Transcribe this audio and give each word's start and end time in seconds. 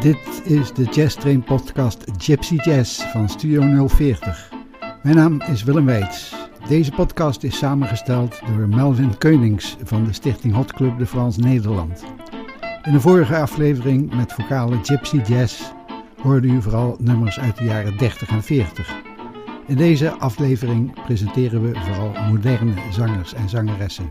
Dit 0.00 0.42
is 0.44 0.72
de 0.72 0.84
Jazz 0.84 1.16
Train 1.16 1.42
podcast 1.42 2.04
Gypsy 2.18 2.54
Jazz 2.54 3.02
van 3.02 3.28
Studio 3.28 3.88
040. 3.88 4.52
Mijn 5.02 5.16
naam 5.16 5.40
is 5.40 5.62
Willem 5.62 5.84
Weits. 5.84 6.34
Deze 6.68 6.90
podcast 6.90 7.42
is 7.42 7.58
samengesteld 7.58 8.40
door 8.46 8.68
Melvin 8.68 9.18
Keunings 9.18 9.76
van 9.82 10.04
de 10.04 10.12
stichting 10.12 10.54
Hot 10.54 10.72
Club 10.72 10.98
de 10.98 11.06
Frans 11.06 11.36
Nederland. 11.36 12.04
In 12.84 12.92
de 12.92 13.00
vorige 13.00 13.36
aflevering 13.36 14.14
met 14.14 14.32
vocale 14.32 14.78
Gypsy 14.82 15.20
Jazz 15.26 15.62
hoorde 16.22 16.48
u 16.48 16.62
vooral 16.62 16.96
nummers 17.00 17.40
uit 17.40 17.56
de 17.56 17.64
jaren 17.64 17.96
30 17.96 18.28
en 18.28 18.42
40. 18.42 18.94
In 19.66 19.76
deze 19.76 20.10
aflevering 20.10 21.04
presenteren 21.04 21.62
we 21.62 21.78
vooral 21.80 22.12
moderne 22.30 22.74
zangers 22.90 23.34
en 23.34 23.48
zangeressen. 23.48 24.08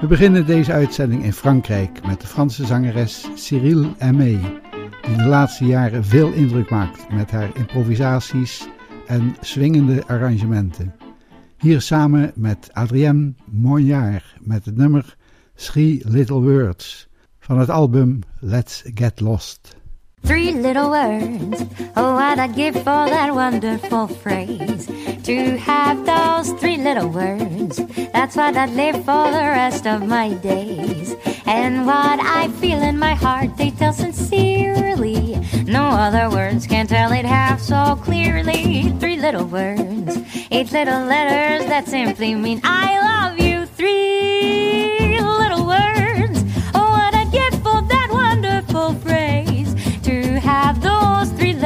We 0.00 0.06
beginnen 0.06 0.46
deze 0.46 0.72
uitzending 0.72 1.24
in 1.24 1.32
Frankrijk 1.32 2.06
met 2.06 2.20
de 2.20 2.26
Franse 2.26 2.66
zangeres 2.66 3.28
Cyril 3.34 3.94
Aimé, 3.98 4.40
die 5.06 5.16
de 5.16 5.24
laatste 5.24 5.64
jaren 5.64 6.04
veel 6.04 6.32
indruk 6.32 6.70
maakt 6.70 7.12
met 7.12 7.30
haar 7.30 7.56
improvisaties 7.56 8.68
en 9.06 9.36
swingende 9.40 10.06
arrangementen. 10.06 10.94
Hier 11.58 11.80
samen 11.80 12.32
met 12.34 12.68
Adrienne 12.72 13.34
Monjard 13.44 14.34
met 14.40 14.64
het 14.64 14.76
nummer 14.76 15.16
Three 15.54 16.00
Little 16.04 16.40
Words 16.40 17.08
van 17.38 17.58
het 17.58 17.70
album 17.70 18.18
Let's 18.40 18.82
Get 18.94 19.20
Lost. 19.20 19.75
Three 20.26 20.52
little 20.52 20.90
words, 20.90 21.64
oh 21.96 22.14
what 22.14 22.38
I'd 22.38 22.54
give 22.54 22.74
for 22.74 22.82
that 22.84 23.34
wonderful 23.34 24.08
phrase. 24.08 24.86
To 25.22 25.56
have 25.58 26.04
those 26.04 26.52
three 26.60 26.76
little 26.76 27.08
words, 27.08 27.76
that's 28.12 28.36
what 28.36 28.56
I'd 28.56 28.70
live 28.70 28.96
for 28.96 29.30
the 29.30 29.46
rest 29.54 29.86
of 29.86 30.06
my 30.06 30.34
days. 30.34 31.14
And 31.46 31.86
what 31.86 32.20
I 32.20 32.48
feel 32.60 32.82
in 32.82 32.98
my 32.98 33.14
heart, 33.14 33.56
they 33.56 33.70
tell 33.70 33.92
sincerely. 33.92 35.36
No 35.64 35.84
other 35.84 36.28
words 36.28 36.66
can 36.66 36.86
tell 36.86 37.12
it 37.12 37.24
half 37.24 37.60
so 37.60 37.96
clearly. 38.02 38.90
Three 38.98 39.16
little 39.16 39.46
words, 39.46 40.18
eight 40.50 40.72
little 40.72 41.04
letters 41.04 41.66
that 41.68 41.86
simply 41.86 42.34
mean 42.34 42.60
I 42.64 42.98
love 43.00 43.38
you. 43.38 43.66
Three 43.66 45.20
little 45.20 45.66
words, 45.66 46.15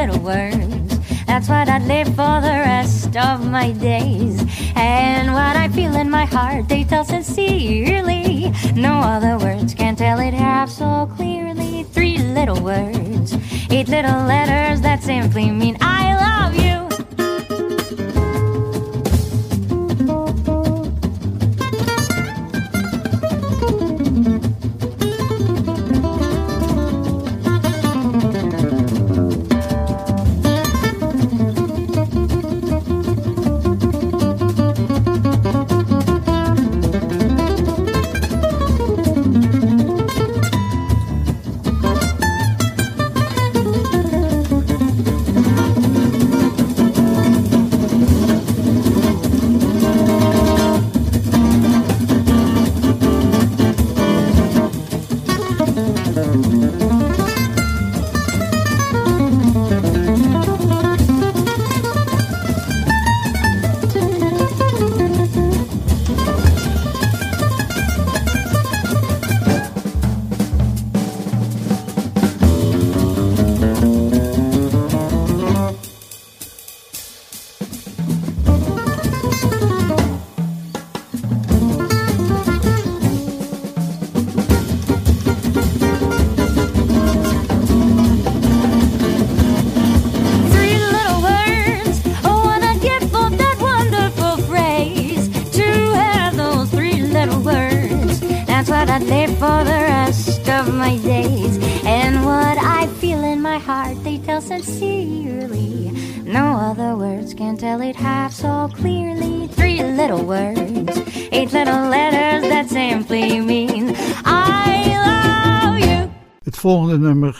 little 0.06 0.20
words, 0.20 0.98
that's 1.26 1.46
what 1.50 1.68
I'd 1.68 1.82
live 1.82 2.08
for 2.08 2.40
the 2.40 2.56
rest 2.64 3.14
of 3.18 3.46
my 3.46 3.72
days. 3.72 4.40
And 4.74 5.30
what 5.30 5.56
I 5.56 5.68
feel 5.68 5.94
in 5.94 6.08
my 6.08 6.24
heart, 6.24 6.70
they 6.70 6.84
tell 6.84 7.04
sincerely. 7.04 8.50
No 8.74 8.94
other 9.00 9.36
words 9.36 9.74
can 9.74 9.96
tell 9.96 10.18
it 10.20 10.32
half 10.32 10.70
so 10.70 11.10
clearly. 11.16 11.82
Three 11.92 12.16
little 12.16 12.62
words, 12.62 13.34
eight 13.68 13.88
little 13.88 14.24
letters 14.24 14.80
that 14.80 15.02
simply 15.02 15.50
mean 15.50 15.76
I 15.82 16.14
love 16.14 16.54
you. 16.54 16.89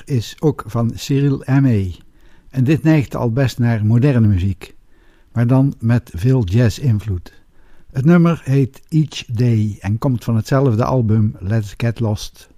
Is 0.04 0.36
ook 0.38 0.64
van 0.66 0.92
Cyril 0.94 1.44
Aimé. 1.44 1.90
En 2.50 2.64
dit 2.64 2.82
neigt 2.82 3.16
al 3.16 3.32
best 3.32 3.58
naar 3.58 3.86
moderne 3.86 4.26
muziek, 4.26 4.74
maar 5.32 5.46
dan 5.46 5.74
met 5.78 6.10
veel 6.14 6.44
jazz-invloed. 6.44 7.32
Het 7.92 8.04
nummer 8.04 8.40
heet 8.44 8.80
Each 8.88 9.24
Day 9.24 9.76
en 9.80 9.98
komt 9.98 10.24
van 10.24 10.36
hetzelfde 10.36 10.84
album 10.84 11.36
Let's 11.38 11.74
Get 11.76 12.00
Lost. 12.00 12.48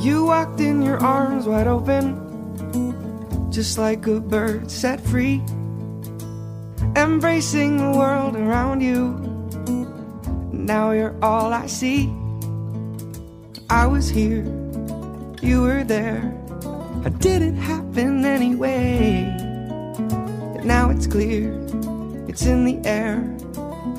You 0.00 0.24
walked 0.24 0.60
in 0.60 0.82
your 0.82 0.98
arms 0.98 1.44
wide 1.46 1.68
open, 1.68 2.27
just 3.58 3.76
like 3.76 4.06
a 4.06 4.20
bird 4.20 4.70
set 4.70 5.00
free, 5.00 5.42
embracing 6.94 7.76
the 7.76 7.90
world 7.90 8.36
around 8.36 8.80
you. 8.80 9.18
Now 10.52 10.92
you're 10.92 11.16
all 11.20 11.52
I 11.52 11.66
see. 11.66 12.08
I 13.68 13.84
was 13.84 14.08
here, 14.08 14.44
you 15.42 15.62
were 15.62 15.82
there. 15.82 16.22
How 17.02 17.10
did 17.18 17.42
it 17.42 17.54
happen 17.54 18.24
anyway? 18.24 19.26
But 20.54 20.64
now 20.64 20.90
it's 20.90 21.08
clear, 21.08 21.50
it's 22.28 22.46
in 22.46 22.64
the 22.64 22.78
air. 22.88 23.26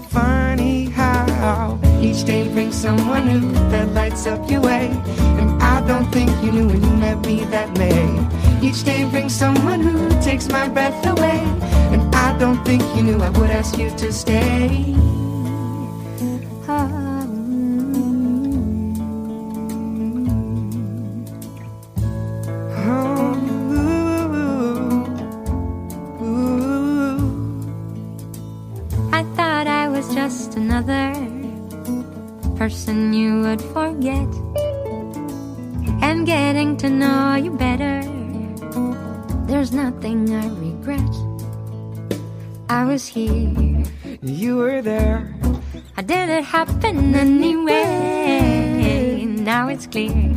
Funny 0.07 0.85
how 0.85 1.77
each 2.00 2.23
day 2.23 2.47
brings 2.47 2.75
someone 2.75 3.27
new 3.27 3.51
that 3.71 3.89
lights 3.89 4.25
up 4.25 4.50
your 4.50 4.62
way. 4.62 4.88
And 5.38 5.62
I 5.62 5.85
don't 5.85 6.09
think 6.13 6.29
you 6.41 6.53
knew 6.53 6.67
when 6.67 6.81
you 6.81 6.94
met 6.95 7.19
me 7.25 7.44
that 7.51 7.77
May. 7.77 8.49
Each 8.61 8.83
day 8.83 9.09
brings 9.09 9.33
someone 9.33 9.79
who 9.79 10.09
takes 10.21 10.50
my 10.50 10.67
breath 10.67 11.06
away. 11.06 11.39
And 11.94 12.13
I 12.13 12.38
don't 12.38 12.63
think 12.65 12.81
you 12.95 13.03
knew 13.03 13.19
I 13.21 13.29
would 13.29 13.50
ask 13.50 13.77
you 13.77 13.89
to 13.89 14.11
stay. 14.11 14.94
Now 50.07 50.28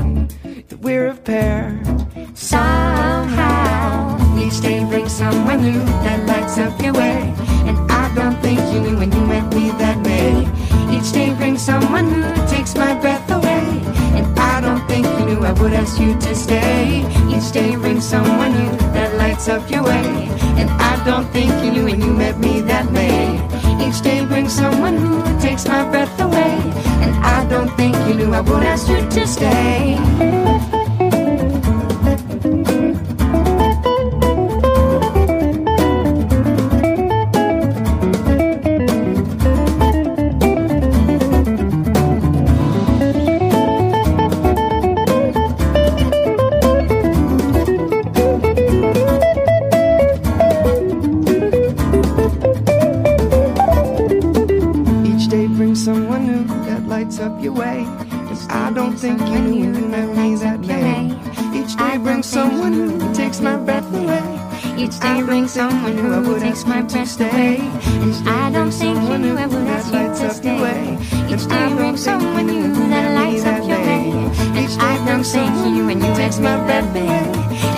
And 68.03 68.29
I 68.29 68.51
don't 68.51 68.71
think 68.71 68.97
you 69.09 69.19
knew 69.19 69.37
I 69.37 69.47
would 69.47 69.67
ask 69.69 69.93
you 69.93 70.09
to 70.21 70.35
stay. 70.35 70.99
Each 71.33 71.47
day 71.47 71.75
brings 71.75 72.03
someone 72.03 72.47
new 72.47 72.73
that 72.91 73.15
lights 73.15 73.45
up 73.45 73.67
your 73.69 73.79
way. 73.79 74.13
And 74.59 74.69
I 74.81 75.05
don't 75.07 75.25
think 75.25 75.51
you 75.65 75.71
knew 75.71 75.87
when 75.87 76.01
you 76.01 76.15
takes 76.15 76.39
my 76.39 76.55
away. 76.55 77.09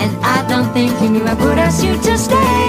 And 0.03 0.11
I 0.23 0.45
don't 0.47 0.71
think 0.73 0.91
you 1.01 1.09
knew 1.09 1.25
I 1.25 1.33
would 1.33 1.57
ask 1.57 1.83
you 1.83 1.95
to 1.95 2.17
stay. 2.17 2.64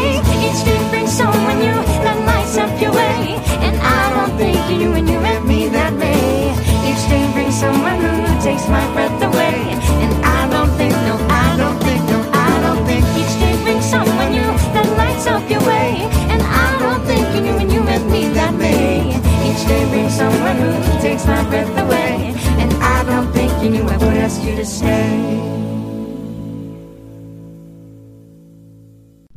You 24.46 24.56
to 24.56 24.64
stay. 24.64 25.16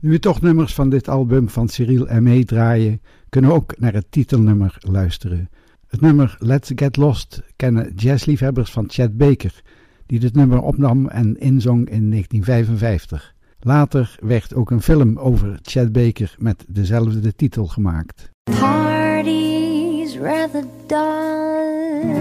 Nu 0.01 0.09
we 0.09 0.19
toch 0.19 0.41
nummers 0.41 0.73
van 0.73 0.89
dit 0.89 1.07
album 1.07 1.49
van 1.49 1.67
Cyril 1.67 2.07
M.E. 2.21 2.43
draaien, 2.43 3.01
kunnen 3.29 3.49
we 3.49 3.55
ook 3.55 3.79
naar 3.79 3.93
het 3.93 4.05
titelnummer 4.09 4.75
luisteren. 4.79 5.49
Het 5.87 6.01
nummer 6.01 6.37
Let's 6.39 6.71
Get 6.75 6.97
Lost 6.97 7.41
kennen 7.55 7.93
jazzliefhebbers 7.95 8.71
van 8.71 8.85
Chet 8.87 9.17
Baker, 9.17 9.61
die 10.05 10.19
dit 10.19 10.35
nummer 10.35 10.61
opnam 10.61 11.07
en 11.07 11.39
inzong 11.39 11.89
in 11.89 12.09
1955. 12.09 13.33
Later 13.59 14.17
werd 14.21 14.53
ook 14.53 14.71
een 14.71 14.81
film 14.81 15.17
over 15.17 15.59
Chet 15.61 15.91
Baker 15.91 16.35
met 16.37 16.65
dezelfde 16.67 17.35
titel 17.35 17.65
gemaakt. 17.65 18.29
Parties 18.43 20.17
rather 20.17 20.63
dull, 20.87 22.17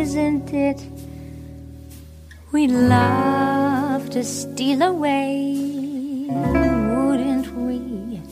isn't 0.00 0.52
it? 0.52 0.88
We'd 2.50 2.70
love 2.70 4.08
to 4.08 4.24
steal 4.24 4.80
away, 4.80 6.26
wouldn't 6.30 7.46
we? 7.54 8.22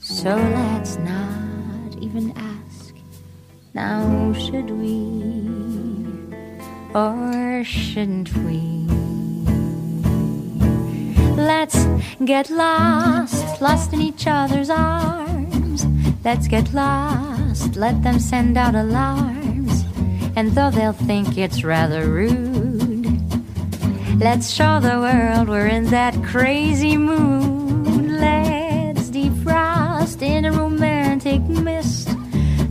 So 0.00 0.34
let's 0.34 0.96
not 0.96 1.96
even 2.00 2.32
ask, 2.36 2.94
now 3.72 4.32
should 4.32 4.70
we? 4.70 5.22
Or 6.92 7.62
shouldn't 7.62 8.34
we? 8.38 8.58
Let's 11.36 11.86
get 12.24 12.50
lost, 12.50 13.60
lost 13.62 13.92
in 13.92 14.00
each 14.00 14.26
other's 14.26 14.70
arms. 14.70 15.86
Let's 16.24 16.48
get 16.48 16.74
lost, 16.74 17.76
let 17.76 18.02
them 18.02 18.18
send 18.18 18.56
out 18.58 18.74
alarms. 18.74 19.84
And 20.34 20.50
though 20.52 20.70
they'll 20.70 20.92
think 20.94 21.36
it's 21.36 21.62
rather 21.62 22.08
rude, 22.08 22.71
let's 24.22 24.50
show 24.50 24.78
the 24.78 25.00
world 25.00 25.48
we're 25.48 25.66
in 25.66 25.86
that 25.86 26.14
crazy 26.22 26.96
mood. 26.96 28.06
Let's 28.08 29.10
defrost 29.10 30.22
in 30.22 30.44
a 30.44 30.52
romantic 30.52 31.42
mist. 31.42 32.08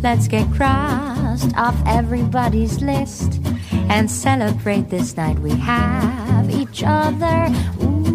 Let's 0.01 0.29
get 0.29 0.49
crossed 0.53 1.53
off 1.57 1.75
everybody's 1.85 2.81
list 2.81 3.41
and 3.89 4.09
celebrate 4.09 4.89
this 4.89 5.17
night 5.17 5.39
we 5.39 5.51
have 5.51 6.49
each 6.49 6.83
other. 6.85 7.49
Ooh, 7.83 8.07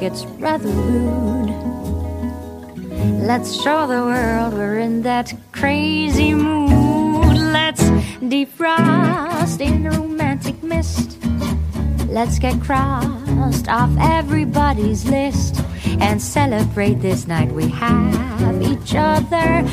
it's 0.05 0.27
rather 0.39 0.69
rude, 0.69 1.49
let's 3.27 3.55
show 3.63 3.87
the 3.87 4.03
world 4.03 4.53
we're 4.53 4.79
in 4.79 5.01
that 5.03 5.33
crazy 5.53 6.35
mood. 6.35 7.39
Let's 7.39 7.83
defrost 8.21 9.61
in 9.63 9.87
a 9.87 9.91
romantic 9.91 10.63
mist. 10.63 11.19
Let's 12.09 12.39
get 12.39 12.61
crossed 12.61 13.69
off 13.69 13.91
everybody's 13.99 15.07
list 15.07 15.63
and 16.01 16.21
celebrate 16.21 17.01
this 17.01 17.27
night 17.27 17.51
we 17.51 17.69
have 17.69 18.63
each 18.63 18.95
other. 18.95 19.67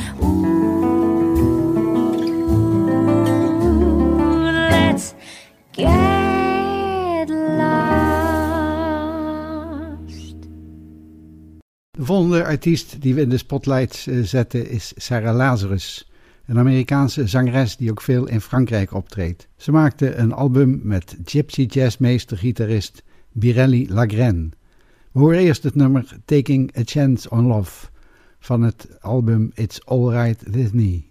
Artiest 12.51 13.01
die 13.01 13.13
we 13.13 13.21
in 13.21 13.29
de 13.29 13.37
spotlights 13.37 14.07
eh, 14.07 14.21
zetten 14.23 14.69
is 14.69 14.93
Sarah 14.95 15.35
Lazarus, 15.35 16.11
een 16.45 16.57
Amerikaanse 16.57 17.27
zangeres 17.27 17.77
die 17.77 17.91
ook 17.91 18.01
veel 18.01 18.27
in 18.27 18.41
Frankrijk 18.41 18.93
optreedt. 18.93 19.47
Ze 19.55 19.71
maakte 19.71 20.15
een 20.15 20.31
album 20.31 20.79
met 20.83 21.17
gypsy 21.25 21.65
jazzmeester-gitarist 21.69 23.03
Birelli 23.31 23.87
Lagraine. 23.89 24.49
We 25.11 25.19
horen 25.19 25.39
eerst 25.39 25.63
het 25.63 25.75
nummer 25.75 26.17
Taking 26.25 26.77
a 26.77 26.81
Chance 26.85 27.29
on 27.29 27.45
Love 27.45 27.87
van 28.39 28.61
het 28.61 28.87
album 28.99 29.51
It's 29.53 29.85
Alright 29.85 30.43
With 30.49 30.73
Me. 30.73 31.01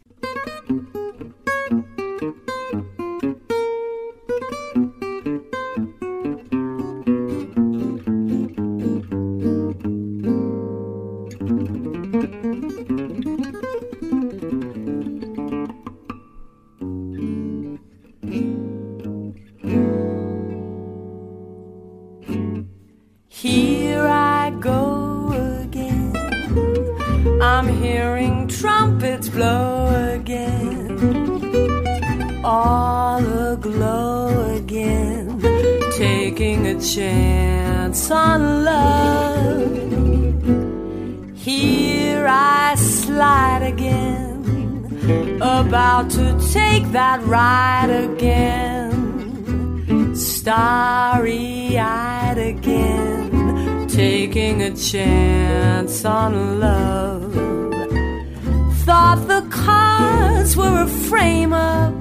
I'm 27.43 27.69
hearing 27.69 28.49
trumpets 28.49 29.31
blow 29.31 29.89
again. 30.15 30.91
All 32.45 33.25
aglow 33.53 34.57
again. 34.57 35.41
Taking 35.97 36.67
a 36.67 36.79
chance 36.79 38.11
on 38.11 38.65
love. 38.65 39.71
Here 41.35 42.27
I 42.29 42.75
slide 42.75 43.63
again. 43.63 45.39
About 45.41 46.11
to 46.11 46.39
take 46.53 46.93
that 46.93 47.23
ride 47.23 47.89
again. 47.89 48.95
Starry 50.15 51.79
eyed 51.79 52.37
again. 52.37 53.20
Taking 53.93 54.63
a 54.63 54.75
chance 54.75 56.05
on 56.05 56.61
love. 56.61 57.35
Thought 58.85 59.27
the 59.27 59.45
cards 59.51 60.57
were 60.57 60.83
a 60.83 60.87
frame 60.87 61.53
up. 61.53 61.95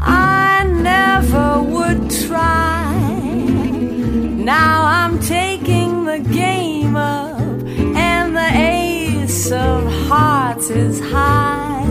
I 0.00 0.64
never 0.64 1.62
would 1.62 2.10
try. 2.26 2.92
Now 4.44 4.84
I'm 4.84 5.20
taking 5.20 6.04
the 6.04 6.18
game 6.18 6.96
up, 6.96 7.40
and 7.96 8.36
the 8.36 8.50
ace 8.52 9.52
of 9.52 9.84
hearts 10.08 10.70
is 10.70 10.98
high. 11.00 11.86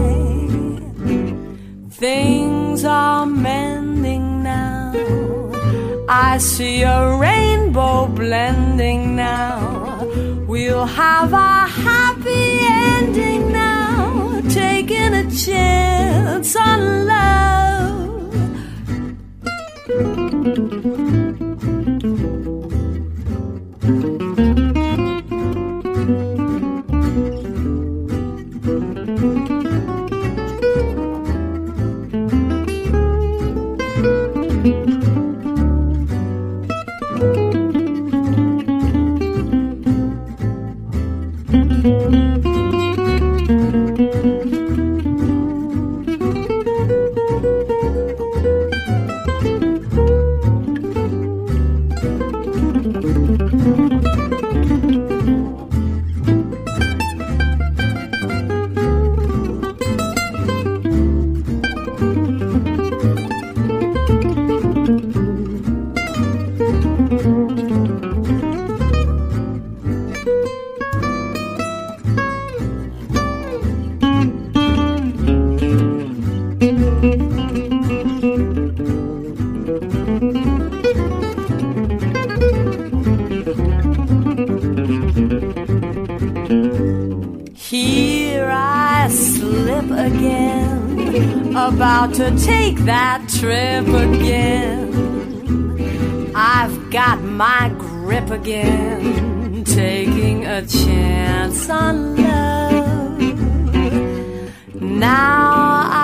Things 1.90 2.84
are 2.84 3.26
mending 3.26 4.44
now. 4.44 4.94
I 6.10 6.38
see 6.38 6.84
a 6.84 7.18
rainbow 7.74 8.08
blending 8.08 9.16
now. 9.16 10.06
We'll 10.48 10.86
have 10.86 11.34
a 11.34 11.66
happy 11.68 12.60
ending 12.62 13.52
now. 13.52 14.42
Taking 14.50 15.14
a 15.16 15.32
chance 15.32 16.56
on 16.56 17.08
love. 17.08 18.04
About 92.04 92.16
to 92.16 92.36
take 92.46 92.76
that 92.80 93.30
trip 93.30 93.88
again. 93.88 94.92
I've 96.36 96.90
got 96.90 97.22
my 97.22 97.74
grip 97.78 98.30
again, 98.30 99.64
taking 99.64 100.46
a 100.46 100.66
chance 100.66 101.70
on 101.70 102.18
love. 102.18 103.22
Now 104.82 105.52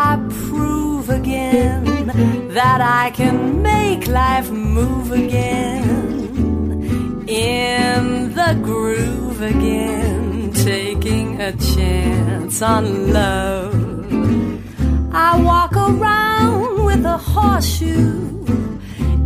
I 0.05 0.17
prove 0.47 1.09
again 1.09 2.07
that 2.53 2.79
I 2.79 3.11
can 3.11 3.61
make 3.61 4.07
life 4.07 4.49
move 4.49 5.11
again, 5.11 6.15
in 7.27 8.33
the 8.35 8.57
groove 8.63 9.41
again, 9.41 10.53
taking 10.53 11.41
a 11.41 11.51
chance 11.57 12.61
on 12.61 13.11
love. 13.11 13.89
I 15.11 15.41
walk 15.41 15.68
around 15.89 16.85
with 16.85 17.03
a 17.05 17.17
horseshoe 17.17 18.45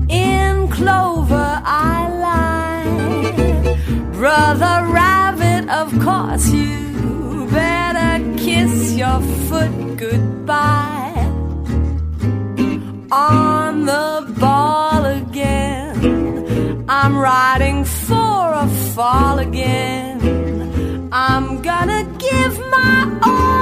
in 0.09 0.67
clover 0.69 1.61
I 1.63 1.97
lie. 2.25 3.77
Brother 4.13 4.75
Rabbit, 4.99 5.63
of 5.81 5.87
course 6.07 6.49
you 6.49 7.47
better 7.51 8.13
kiss 8.37 8.93
your 8.93 9.19
foot 9.47 9.73
goodbye. 9.97 11.11
On 13.11 13.85
the 13.85 14.33
ball 14.39 15.05
again, 15.05 16.85
I'm 16.87 17.17
riding 17.17 17.83
for 17.85 18.53
a 18.65 18.67
fall 18.93 19.39
again. 19.39 21.09
I'm 21.11 21.61
gonna 21.61 22.03
give 22.17 22.53
my 22.75 23.19
all 23.21 23.52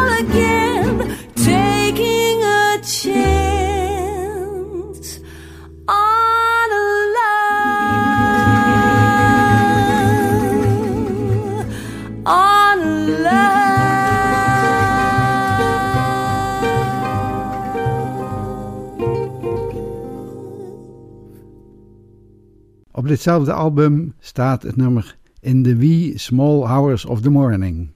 ditzelfde 23.11 23.53
album 23.53 24.13
staat 24.19 24.63
het 24.63 24.75
nummer 24.75 25.17
In 25.39 25.63
the 25.63 25.75
Wee 25.75 26.17
Small 26.17 26.65
Hours 26.65 27.05
of 27.05 27.21
the 27.21 27.29
Morning. 27.29 27.89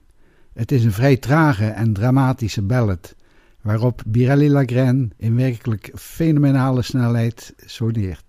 Het 0.52 0.72
is 0.72 0.84
een 0.84 0.92
vrij 0.92 1.16
trage 1.16 1.66
en 1.66 1.92
dramatische 1.92 2.62
ballad, 2.62 3.14
waarop 3.60 4.02
Birelli 4.06 4.50
Lagraine 4.50 5.08
in 5.16 5.36
werkelijk 5.36 5.90
fenomenale 5.94 6.82
snelheid 6.82 7.54
soneert. 7.56 8.25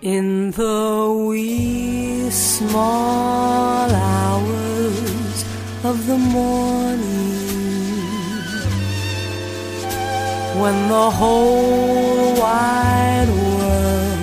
In 0.00 0.52
the 0.52 1.26
wee 1.26 2.30
small 2.30 3.90
hours 3.90 5.44
of 5.82 6.06
the 6.06 6.16
morning, 6.16 7.02
when 10.62 10.88
the 10.88 11.10
whole 11.10 12.32
wide 12.38 13.28
world 13.28 14.14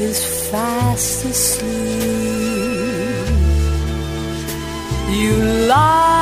is 0.00 0.24
fast 0.50 1.26
asleep, 1.26 1.68
you 5.10 5.36
lie 5.68 6.13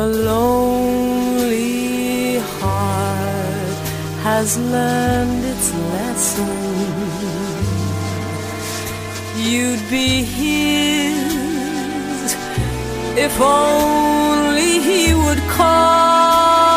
your 0.00 0.08
lonely 0.32 1.58
heart 2.38 3.78
has 4.26 4.58
learned 4.58 5.44
its 5.44 5.74
lesson, 5.92 6.48
you'd 9.36 9.84
be 9.90 10.22
his 10.22 11.32
if 13.26 13.34
only 13.40 14.72
he 14.88 15.12
would 15.14 15.42
call. 15.50 16.69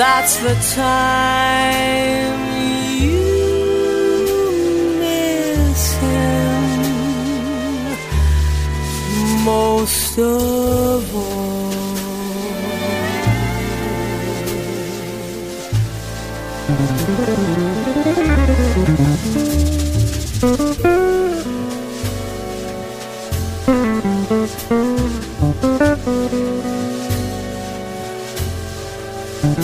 That's 0.00 0.34
the 0.38 0.54
time 0.74 2.40
you 3.02 3.20
miss 4.98 5.82
him 5.98 6.80
most 9.44 10.18
of 10.18 11.14
all. 11.14 11.30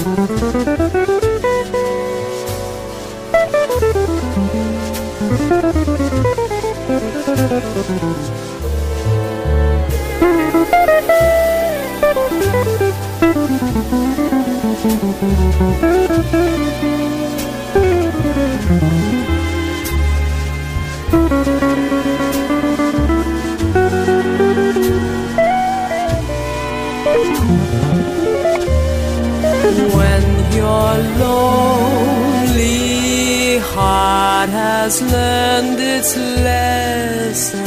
When 0.07 0.37
lonely 31.19 32.87
heart 33.59 34.51
has 34.51 35.03
learned 35.03 35.79
its 35.79 36.17
lesson, 36.17 37.65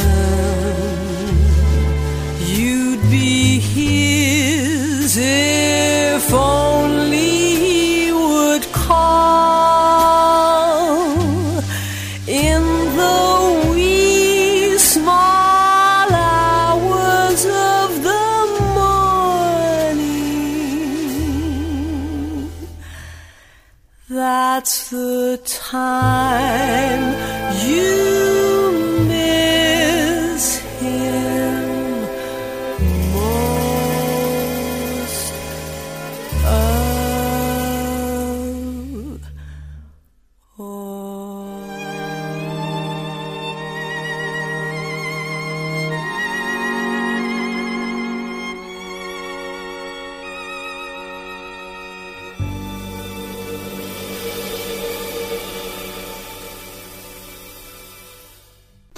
time 25.70 27.09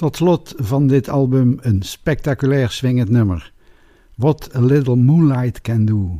Tot 0.03 0.15
slot 0.15 0.53
van 0.57 0.87
dit 0.87 1.09
album 1.09 1.57
een 1.61 1.81
spectaculair 1.81 2.71
swingend 2.71 3.09
nummer. 3.09 3.53
What 4.15 4.55
a 4.55 4.59
Little 4.59 4.95
Moonlight 4.95 5.61
Can 5.61 5.85
Do. 5.85 6.19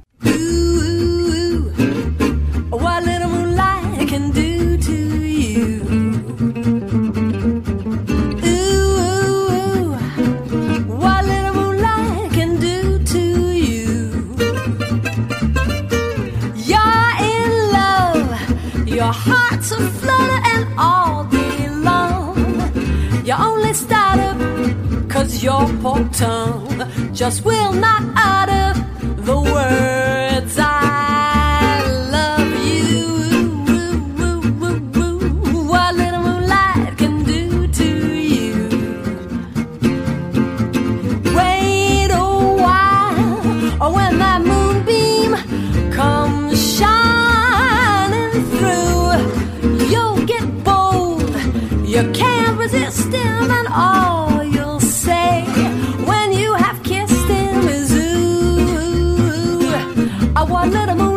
Your 25.43 25.67
poor 25.81 26.07
tongue 26.13 27.13
just 27.13 27.43
will 27.43 27.73
not 27.73 28.01
utter 28.15 28.79
the 29.27 29.35
words 29.35 30.57
I 30.57 31.83
love 32.15 32.49
you. 32.65 33.03
What 35.67 35.95
little 35.95 36.21
moonlight 36.21 36.97
can 36.97 37.23
do 37.25 37.67
to 37.67 37.89
you. 38.15 38.69
Wait 41.35 42.09
a 42.09 42.29
while, 42.63 43.83
or 43.83 43.93
when 43.97 44.17
that 44.19 44.41
moonbeam 44.51 45.35
comes 45.91 46.57
shining 46.77 48.31
through, 48.55 49.87
you'll 49.91 50.25
get 50.25 50.45
bold. 50.63 51.35
You 51.85 52.09
can't 52.13 52.57
resist 52.57 53.11
him, 53.11 53.51
and 53.51 53.67
all 53.67 54.22
little 60.65 60.95
moonlight 60.95 61.12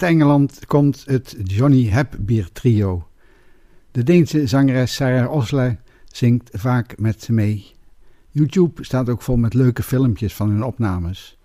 Uit 0.00 0.10
Engeland 0.10 0.66
komt 0.66 1.02
het 1.06 1.36
Johnny 1.44 1.86
Hepbier 1.86 2.48
Trio. 2.52 3.08
De 3.90 4.02
Deense 4.02 4.46
zangeres 4.46 4.94
Sarah 4.94 5.32
Osler 5.32 5.80
zingt 6.06 6.48
vaak 6.52 6.98
met 6.98 7.22
ze 7.22 7.32
mee. 7.32 7.72
YouTube 8.30 8.84
staat 8.84 9.08
ook 9.08 9.22
vol 9.22 9.36
met 9.36 9.54
leuke 9.54 9.82
filmpjes 9.82 10.34
van 10.34 10.50
hun 10.50 10.62
opnames. 10.62 11.38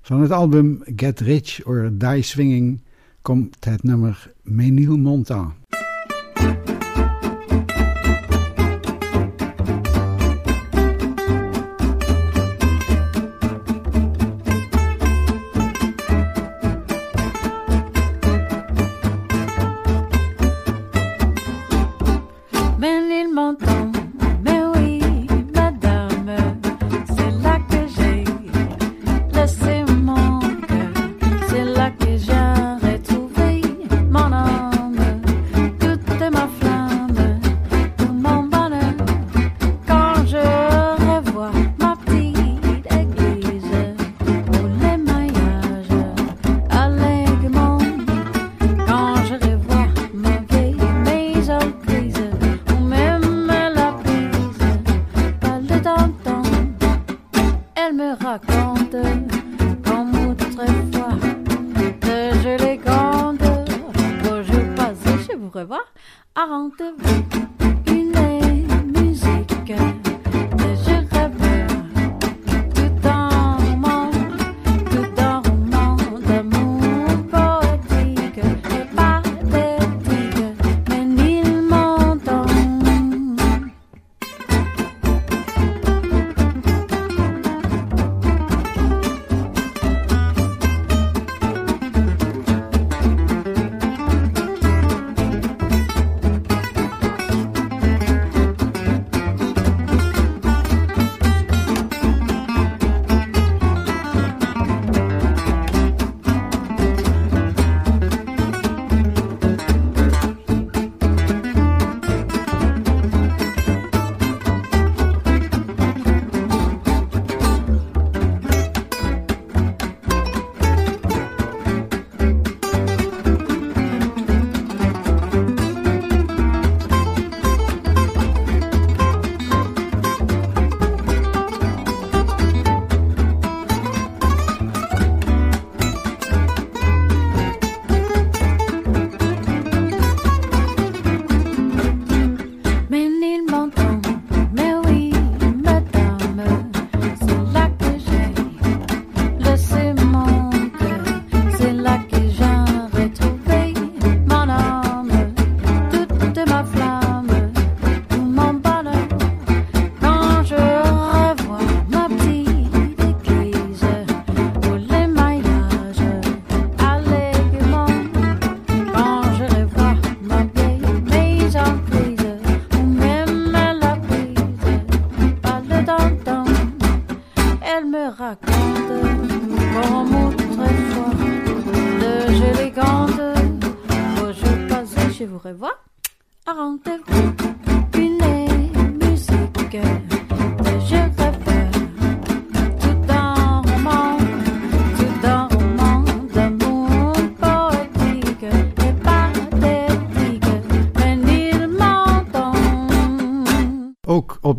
Van 0.00 0.20
het 0.20 0.30
album 0.30 0.82
Get 0.96 1.20
Rich 1.20 1.60
or 1.64 1.90
Die 1.92 2.22
Swinging 2.22 2.80
komt 3.22 3.64
het 3.64 3.82
nummer 3.82 4.32
Menil 4.42 4.98
Monta. 4.98 5.54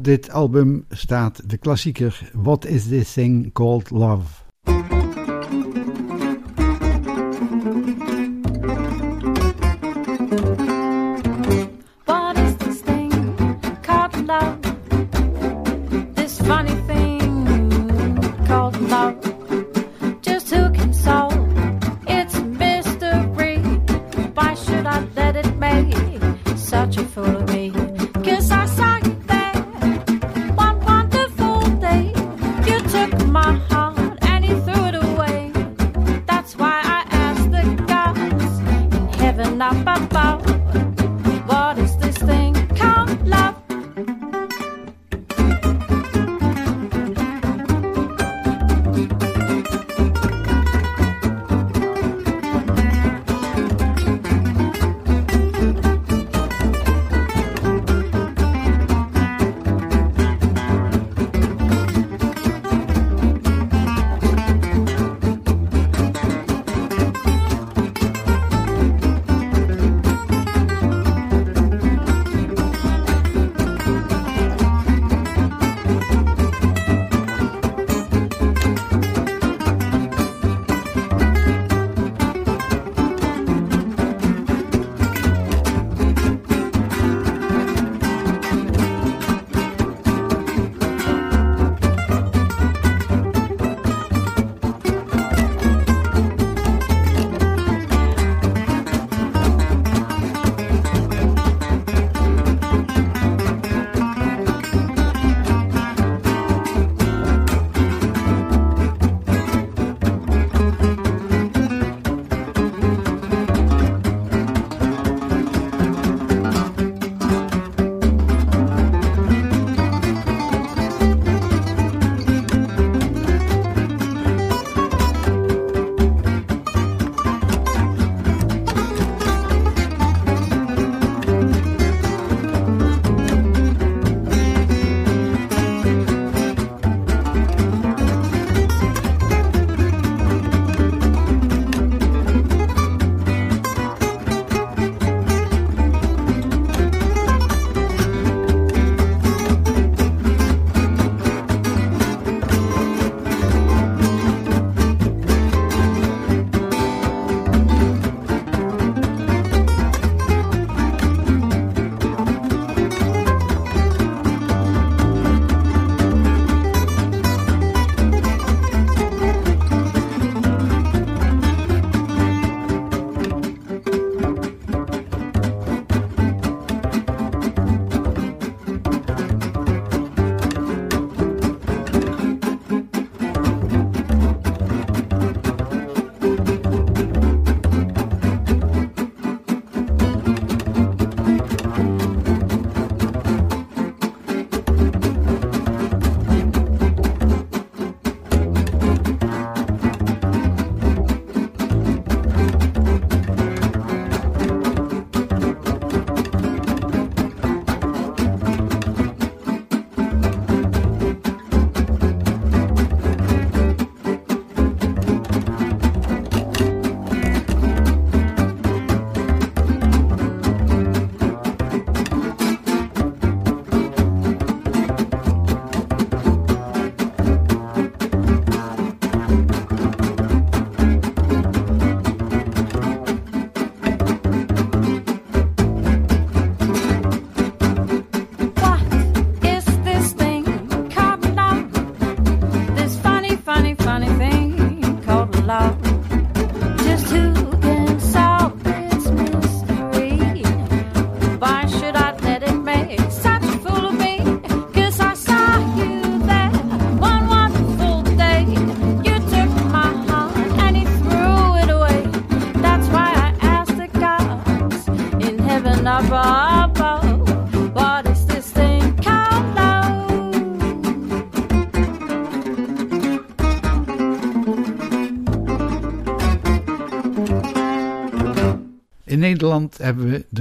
dit 0.10 0.30
album 0.30 0.86
staat 0.90 1.50
de 1.50 1.58
klassieker 1.58 2.30
What 2.34 2.66
is 2.66 2.88
this 2.88 3.14
thing 3.14 3.52
called 3.52 3.90
love? 3.90 4.49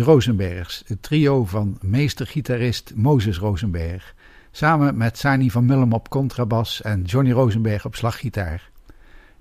Rosenbergs, 0.08 0.82
het 0.86 1.02
trio 1.02 1.44
van 1.44 1.78
meestergitarist 1.80 2.92
Moses 2.94 3.38
Rosenberg, 3.38 4.14
samen 4.50 4.96
met 4.96 5.18
Sani 5.18 5.50
van 5.50 5.64
Millem 5.64 5.92
op 5.92 6.08
contrabas 6.08 6.82
en 6.82 7.02
Johnny 7.02 7.32
Rosenberg 7.32 7.84
op 7.84 7.94
slaggitaar. 7.94 8.70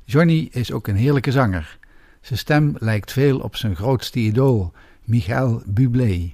Johnny 0.03 0.47
is 0.51 0.71
ook 0.71 0.87
een 0.87 0.95
heerlijke 0.95 1.31
zanger. 1.31 1.77
Zijn 2.21 2.39
stem 2.39 2.75
lijkt 2.79 3.11
veel 3.11 3.39
op 3.39 3.55
zijn 3.55 3.75
grootste 3.75 4.19
idool, 4.19 4.73
Michael 5.03 5.61
Bublé. 5.65 6.33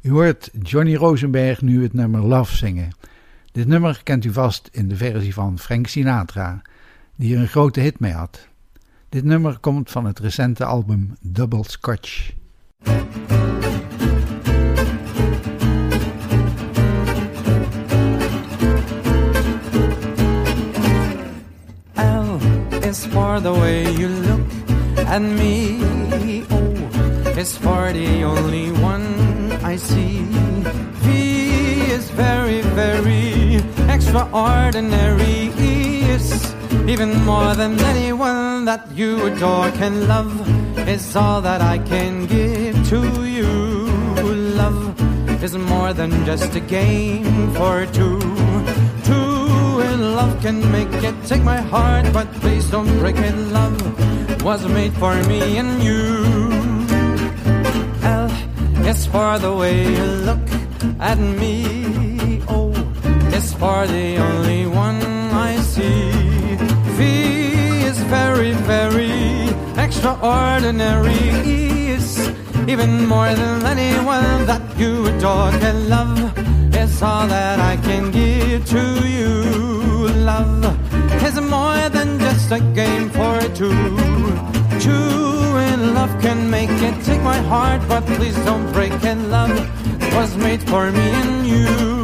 U 0.00 0.10
hoort 0.10 0.50
Johnny 0.62 0.94
Rosenberg 0.94 1.60
nu 1.62 1.82
het 1.82 1.92
nummer 1.92 2.20
Love 2.20 2.56
zingen. 2.56 2.90
Dit 3.50 3.66
nummer 3.66 4.00
kent 4.02 4.24
u 4.24 4.32
vast 4.32 4.68
in 4.72 4.88
de 4.88 4.96
versie 4.96 5.34
van 5.34 5.58
Frank 5.58 5.86
Sinatra, 5.86 6.62
die 7.16 7.34
er 7.34 7.40
een 7.40 7.48
grote 7.48 7.80
hit 7.80 8.00
mee 8.00 8.12
had. 8.12 8.48
Dit 9.08 9.24
nummer 9.24 9.58
komt 9.58 9.90
van 9.90 10.04
het 10.04 10.18
recente 10.18 10.64
album 10.64 11.16
Double 11.20 11.64
Scotch. 11.64 12.32
Is 22.92 23.06
for 23.06 23.40
the 23.40 23.54
way 23.54 23.90
you 23.90 24.08
look 24.08 24.44
at 24.98 25.22
me. 25.22 25.78
Oh, 26.50 26.76
o 27.24 27.38
is 27.40 27.56
for 27.56 27.90
the 27.90 28.22
only 28.22 28.70
one 28.70 29.50
I 29.64 29.76
see. 29.76 30.20
V 31.00 31.06
is 31.96 32.10
very, 32.10 32.60
very 32.76 33.64
extraordinary. 33.88 35.48
E 35.56 36.04
is 36.16 36.54
even 36.86 37.24
more 37.24 37.54
than 37.54 37.80
anyone 37.80 38.66
that 38.66 38.84
you 38.92 39.24
adore 39.24 39.70
can 39.70 40.06
love. 40.06 40.34
Is 40.86 41.16
all 41.16 41.40
that 41.40 41.62
I 41.62 41.78
can 41.78 42.26
give 42.26 42.76
to 42.90 43.24
you. 43.24 43.48
Love 44.60 45.00
is 45.42 45.56
more 45.56 45.94
than 45.94 46.10
just 46.26 46.54
a 46.54 46.60
game 46.60 47.54
for 47.54 47.86
two. 47.86 48.41
Love 50.02 50.34
can 50.42 50.58
make 50.72 50.92
it. 51.04 51.14
Take 51.26 51.44
my 51.44 51.60
heart, 51.60 52.12
but 52.12 52.26
please 52.42 52.68
don't 52.70 52.90
break 52.98 53.16
it. 53.16 53.36
Love 53.54 53.78
was 54.42 54.66
made 54.66 54.92
for 54.94 55.14
me 55.30 55.58
and 55.58 55.80
you. 55.80 56.02
L 58.02 58.26
is 58.84 59.06
for 59.06 59.38
the 59.38 59.54
way 59.54 59.86
you 59.96 60.04
look 60.28 60.46
at 60.98 61.18
me. 61.18 62.42
O 62.48 62.72
is 63.32 63.54
for 63.54 63.86
the 63.86 64.16
only 64.18 64.66
one 64.66 65.00
I 65.48 65.56
see. 65.60 66.10
V 66.98 67.00
is 67.86 67.98
very, 68.10 68.52
very 68.66 69.48
extraordinary. 69.78 71.22
E 71.46 71.90
is 71.94 72.28
even 72.66 73.06
more 73.06 73.32
than 73.34 73.64
anyone 73.66 74.46
that 74.50 74.61
you 74.82 75.06
adore 75.06 75.50
can 75.62 75.88
love. 75.88 76.18
Is 76.82 77.02
all 77.02 77.26
that 77.28 77.58
I 77.60 77.76
can 77.88 78.10
give 78.10 78.64
to 78.74 78.84
you. 79.16 79.32
Love 80.30 80.64
is 81.26 81.36
more 81.40 81.84
than 81.96 82.18
just 82.18 82.50
a 82.58 82.60
game 82.80 83.08
for 83.16 83.38
two. 83.58 83.82
Two 84.86 85.44
in 85.70 85.94
love 85.94 86.12
can 86.24 86.50
make 86.50 86.76
it. 86.88 86.94
Take 87.04 87.22
my 87.22 87.40
heart, 87.52 87.80
but 87.88 88.02
please 88.16 88.38
don't 88.48 88.66
break 88.72 88.94
it. 89.10 89.18
Love 89.36 89.56
was 90.16 90.34
made 90.36 90.62
for 90.70 90.90
me 90.90 91.06
and 91.20 91.46
you. 91.46 92.01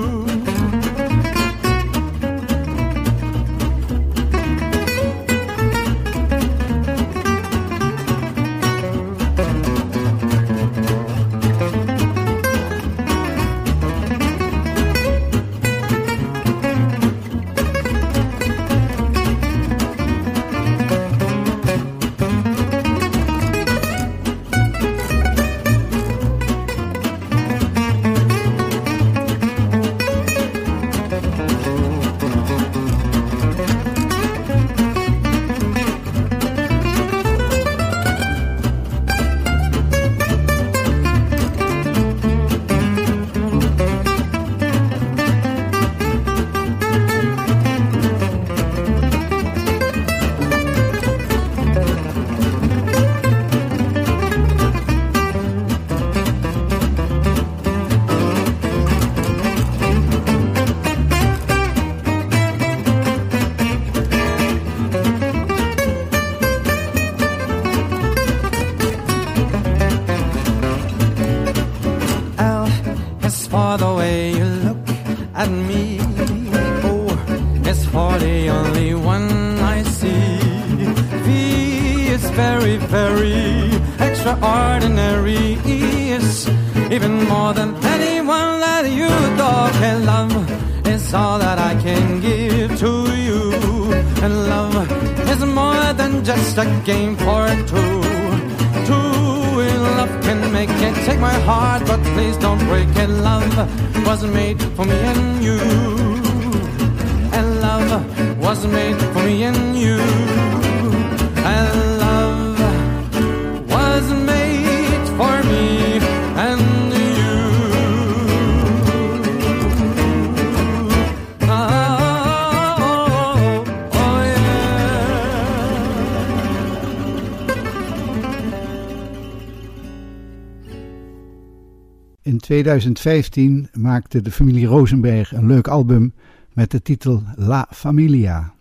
In 132.28 132.38
2015 132.38 133.68
maakte 133.72 134.22
de 134.22 134.30
familie 134.30 134.66
Rosenberg 134.66 135.32
een 135.32 135.46
leuk 135.46 135.68
album 135.68 136.12
met 136.52 136.70
de 136.70 136.82
titel 136.82 137.22
La 137.36 137.68
Familia. 137.70 138.52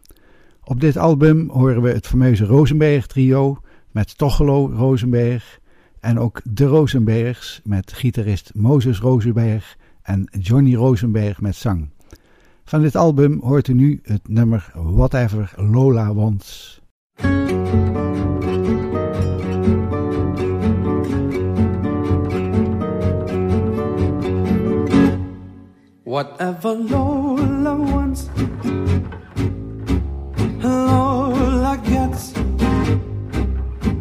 Op 0.63 0.79
dit 0.79 0.97
album 0.97 1.49
horen 1.49 1.81
we 1.81 1.89
het 1.89 2.07
fameuze 2.07 2.45
Rosenberg 2.45 3.07
trio 3.07 3.57
met 3.91 4.17
Tochelo 4.17 4.71
Rosenberg 4.73 5.59
en 5.99 6.19
ook 6.19 6.41
de 6.43 6.65
Rosenbergs 6.65 7.61
met 7.63 7.93
gitarist 7.93 8.51
Moses 8.53 8.99
Rosenberg 8.99 9.77
en 10.01 10.27
Johnny 10.39 10.75
Rosenberg 10.75 11.41
met 11.41 11.55
zang. 11.55 11.89
Van 12.63 12.81
dit 12.81 12.95
album 12.95 13.39
hoort 13.41 13.67
u 13.67 13.73
nu 13.73 13.99
het 14.03 14.27
nummer 14.27 14.71
Whatever 14.73 15.53
Lola 15.55 16.13
Wants. 16.13 16.81
Whatever 26.07 26.71
Lola 26.73 27.75
wants, 27.75 28.29
Lola 30.63 31.77
gets. 31.83 32.33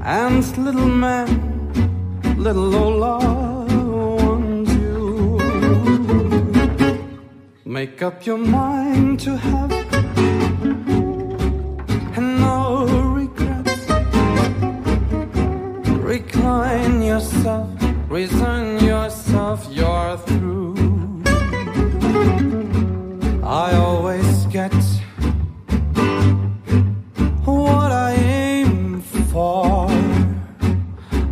And 0.05 0.47
little 0.57 0.87
man, 0.87 1.27
little 2.39 2.63
Lola 2.63 3.19
wants 4.25 4.73
you. 4.73 5.41
Make 7.65 8.01
up 8.03 8.25
your 8.25 8.39
mind 8.39 9.19
to 9.27 9.37
have 9.37 9.71
no 12.17 12.87
regrets. 13.17 13.85
Recline 15.91 17.03
yourself, 17.03 17.69
Resign 18.09 18.79
yourself, 18.85 19.67
you're 19.73 20.17
through. 20.19 20.96
I 23.43 23.69
always 23.77 24.47
get 24.47 24.75
what 27.45 27.93
I 27.93 28.13
aim 28.15 29.01
for, 29.33 29.89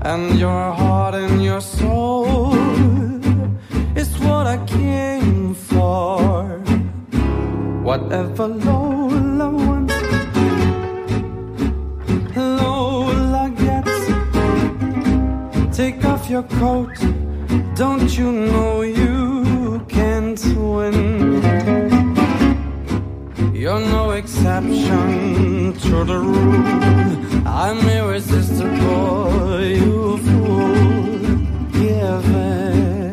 and 0.02 0.38
your 0.38 0.72
heart 0.80 1.14
and 1.14 1.42
your 1.42 1.60
soul 1.60 2.54
is 3.96 4.10
what 4.20 4.46
I 4.46 4.58
came 4.66 5.54
for. 5.54 6.44
Whatever 7.88 8.46
Lola 8.48 9.48
wants, 9.50 9.94
Lola 12.36 13.44
gets. 13.64 13.98
Take 15.76 16.04
off 16.04 16.30
your 16.30 16.44
coat, 16.60 16.96
don't 17.74 18.10
you 18.18 18.30
know 18.32 18.82
you 18.82 19.13
can't 19.88 20.42
win? 20.56 21.42
You're 23.54 23.80
no 23.80 24.10
exception 24.12 25.72
to 25.72 26.04
the 26.04 26.18
rule. 26.18 27.46
I'm 27.46 27.78
irresistible, 27.88 29.60
you 29.62 30.18
fool. 30.18 30.74
Give 31.72 32.26
it, 32.34 33.03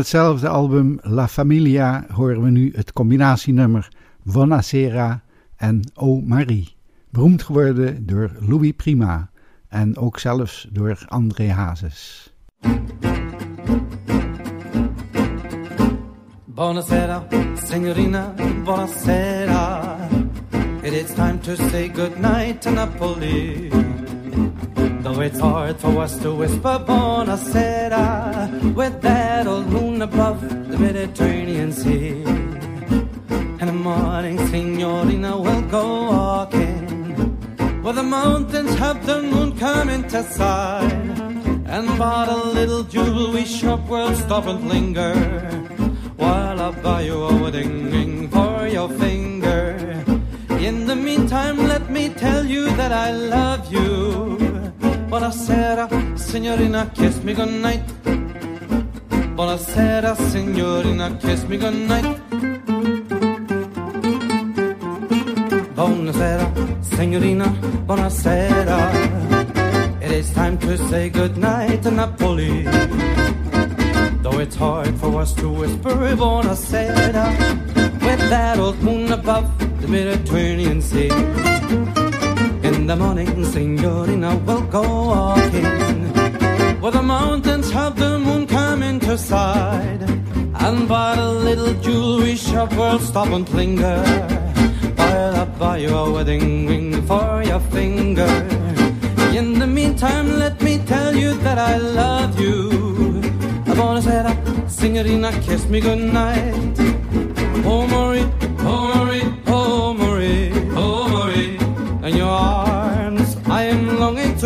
hetzelfde 0.00 0.48
album 0.48 0.98
La 1.02 1.28
Familia 1.28 2.06
horen 2.12 2.42
we 2.42 2.50
nu 2.50 2.72
het 2.74 2.92
combinatienummer 2.92 3.88
Buonasera 4.22 5.22
en 5.56 5.90
O 5.94 6.20
Marie. 6.20 6.74
Beroemd 7.10 7.42
geworden 7.42 8.06
door 8.06 8.30
Louis 8.40 8.72
Prima 8.76 9.30
en 9.68 9.96
ook 9.96 10.18
zelfs 10.18 10.68
door 10.72 11.04
André 11.08 11.50
Hazes. 11.50 12.32
Buonasera, 16.44 17.26
signorina, 17.66 18.34
buonasera. 18.64 19.96
It 20.82 20.92
is 20.92 21.14
time 21.14 21.38
to 21.38 21.56
say 21.56 21.90
goodnight 21.94 22.62
to 22.62 22.70
Napoli. 22.70 23.70
Though 25.12 25.22
it's 25.22 25.40
hard 25.40 25.76
for 25.80 25.98
us 26.02 26.16
to 26.18 26.32
whisper 26.32 26.78
buonasera 26.86 27.90
ah, 27.92 28.48
with 28.76 29.02
that 29.02 29.44
old 29.48 29.66
moon 29.66 30.02
above 30.02 30.40
the 30.70 30.78
Mediterranean 30.78 31.72
Sea. 31.72 32.22
In 33.60 33.66
the 33.66 33.72
morning, 33.72 34.38
signorina, 34.46 35.36
we'll 35.36 35.62
go 35.62 35.84
walking 36.12 36.86
where 37.82 37.92
the 37.92 38.04
mountains 38.04 38.72
have 38.76 39.04
the 39.04 39.20
moon 39.20 39.58
come 39.58 39.88
into 39.88 40.22
sight. 40.22 40.92
And 41.66 41.88
bought 41.98 42.28
a 42.28 42.48
little 42.58 42.84
jewelry 42.84 43.46
shop, 43.46 43.88
we'll 43.88 44.14
stop 44.14 44.46
and 44.46 44.68
linger 44.68 45.14
while 46.18 46.60
I 46.60 46.70
buy 46.82 47.00
you 47.00 47.18
a 47.24 47.34
wedding 47.42 47.90
ring 47.90 48.28
for 48.28 48.68
your 48.68 48.88
finger. 48.88 49.74
In 50.60 50.86
the 50.86 50.94
meantime, 50.94 51.56
let 51.66 51.90
me 51.90 52.10
tell 52.10 52.46
you 52.46 52.66
that 52.76 52.92
I 52.92 53.10
love 53.10 53.72
you. 53.72 54.39
Buonasera, 55.10 55.88
signorina, 56.16 56.88
kiss 56.94 57.20
me 57.24 57.34
goodnight. 57.34 57.82
Buonasera, 59.34 60.14
signorina, 60.30 61.18
kiss 61.20 61.42
me 61.48 61.56
goodnight. 61.56 62.04
Buonasera, 65.74 66.46
signorina, 66.80 67.46
buonasera. 67.88 68.78
It 70.00 70.12
is 70.12 70.32
time 70.32 70.56
to 70.58 70.78
say 70.88 71.10
goodnight 71.10 71.82
to 71.82 71.90
Napoli. 71.90 72.62
Though 74.22 74.38
it's 74.38 74.54
hard 74.54 74.94
for 75.00 75.20
us 75.20 75.34
to 75.34 75.48
whisper 75.48 76.14
buonasera 76.14 77.26
with 78.00 78.20
that 78.30 78.60
old 78.60 78.80
moon 78.80 79.10
above 79.10 79.50
the 79.80 79.88
Mediterranean 79.88 80.80
Sea. 80.80 81.99
The 82.90 82.96
morning, 82.96 83.44
signorina, 83.44 84.36
we'll 84.44 84.62
go 84.62 84.82
walking 84.82 85.62
where 86.80 86.90
the 86.90 87.00
mountains 87.00 87.70
have 87.70 87.94
the 87.96 88.18
moon 88.18 88.48
come 88.48 88.82
into 88.82 89.16
sight. 89.16 90.00
And 90.58 90.88
by 90.88 91.14
the 91.14 91.30
little 91.30 91.72
jewelry 91.74 92.34
shop, 92.34 92.72
we'll 92.72 92.98
stop 92.98 93.28
and 93.28 93.48
linger 93.50 94.02
while 94.96 95.36
I 95.36 95.44
buy 95.44 95.76
you 95.76 95.90
a 95.94 96.10
wedding 96.10 96.66
ring 96.66 97.00
for 97.06 97.44
your 97.44 97.60
finger. 97.60 98.32
In 99.38 99.60
the 99.60 99.68
meantime, 99.68 100.40
let 100.40 100.60
me 100.60 100.78
tell 100.78 101.14
you 101.14 101.34
that 101.44 101.58
I 101.58 101.76
love 101.76 102.40
you. 102.40 102.70
Buonasera, 103.66 104.34
signorina, 104.68 105.30
kiss 105.42 105.64
me 105.66 105.78
goodnight. 105.80 106.74
Oh, 107.64 107.86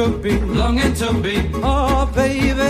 to 0.04 0.18
be, 0.18 0.38
longing 0.38 0.92
to 0.94 1.14
be. 1.14 1.50
Oh, 1.54 2.10
baby, 2.14 2.60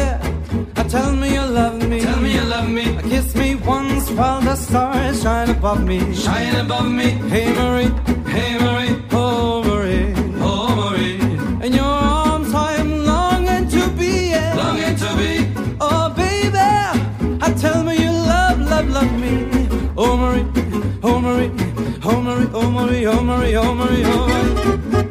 uh, 0.77 0.85
tell 0.89 1.13
me 1.17 1.35
you 1.35 1.43
love 1.43 1.89
me. 1.89 2.01
Tell 2.01 2.21
me 2.21 2.35
you 2.35 2.43
love 2.43 2.69
me. 2.69 2.85
Kiss 3.11 3.35
me 3.35 3.57
once 3.57 4.09
while 4.11 4.41
the 4.41 4.55
stars 4.55 5.23
shine 5.23 5.51
above 5.51 5.85
me. 5.85 5.99
Shine 6.15 6.55
above 6.57 6.89
me. 6.91 7.09
Hey, 7.33 7.53
Marie, 7.53 7.91
hey, 8.35 8.59
Marie, 8.65 9.03
oh, 9.11 9.65
Marie, 9.65 10.13
oh, 10.49 10.69
Marie. 10.79 11.19
In 11.67 11.73
your 11.73 11.85
arms, 11.85 12.55
I 12.55 12.75
am 12.77 13.05
longing 13.05 13.69
to 13.69 13.83
be, 13.99 14.31
yeah. 14.31 14.55
Longing 14.63 14.97
to 15.03 15.09
be. 15.21 15.33
Oh, 15.81 16.11
baby, 16.15 16.59
I 17.47 17.53
tell 17.59 17.83
me 17.83 17.95
you 18.05 18.11
love, 18.13 18.61
love, 18.61 18.89
love 18.91 19.13
me. 19.21 19.33
Oh, 19.97 20.17
Marie, 20.17 20.47
oh, 21.03 21.19
Marie, 21.19 21.51
oh, 22.05 22.21
Marie, 22.21 22.49
oh, 22.55 22.71
Marie, 22.71 23.07
oh, 23.07 23.21
Marie, 23.23 23.57
oh, 23.57 23.75
Marie, 23.75 24.05
oh, 24.05 24.17
Marie. 24.23 25.04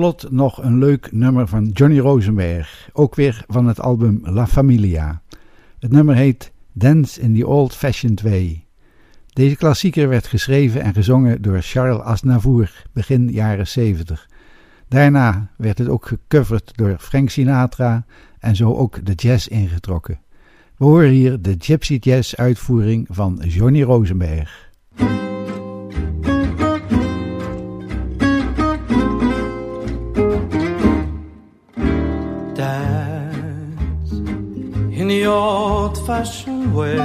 Slot 0.00 0.30
nog 0.30 0.62
een 0.62 0.78
leuk 0.78 1.12
nummer 1.12 1.46
van 1.46 1.68
Johnny 1.68 1.98
Rosenberg, 1.98 2.90
ook 2.92 3.14
weer 3.14 3.44
van 3.48 3.66
het 3.66 3.80
album 3.80 4.20
La 4.22 4.46
Familia. 4.46 5.22
Het 5.78 5.90
nummer 5.90 6.14
heet 6.14 6.52
Dance 6.72 7.20
in 7.20 7.34
the 7.34 7.46
Old 7.46 7.74
Fashioned 7.74 8.22
Way. 8.22 8.64
Deze 9.32 9.56
klassieker 9.56 10.08
werd 10.08 10.26
geschreven 10.26 10.82
en 10.82 10.94
gezongen 10.94 11.42
door 11.42 11.60
Charles 11.60 12.00
Aznavour 12.00 12.82
begin 12.92 13.28
jaren 13.28 13.66
70. 13.66 14.28
Daarna 14.88 15.50
werd 15.56 15.78
het 15.78 15.88
ook 15.88 16.06
gecoverd 16.06 16.72
door 16.74 16.96
Frank 16.98 17.30
Sinatra 17.30 18.04
en 18.38 18.56
zo 18.56 18.74
ook 18.74 19.06
de 19.06 19.14
jazz 19.14 19.46
ingetrokken. 19.46 20.20
We 20.76 20.84
horen 20.84 21.10
hier 21.10 21.42
de 21.42 21.54
Gypsy 21.58 21.96
Jazz 22.00 22.34
uitvoering 22.34 23.06
van 23.10 23.42
Johnny 23.46 23.82
Rosenberg. 23.82 24.70
The 35.10 35.26
old 35.26 35.96
fashioned 36.06 36.72
way. 36.72 36.96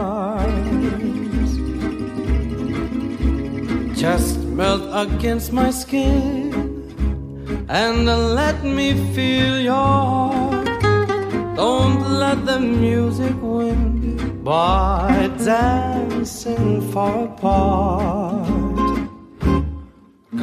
Just 4.01 4.39
melt 4.59 4.83
against 5.05 5.53
my 5.53 5.69
skin 5.69 6.51
and 7.69 8.05
let 8.41 8.63
me 8.63 8.87
feel 9.13 9.59
your 9.59 9.87
heart. 10.01 10.81
Don't 11.55 12.01
let 12.23 12.37
the 12.47 12.59
music 12.59 13.35
win 13.41 14.41
by 14.43 15.29
dancing 15.37 16.81
far 16.91 17.25
apart. 17.25 18.47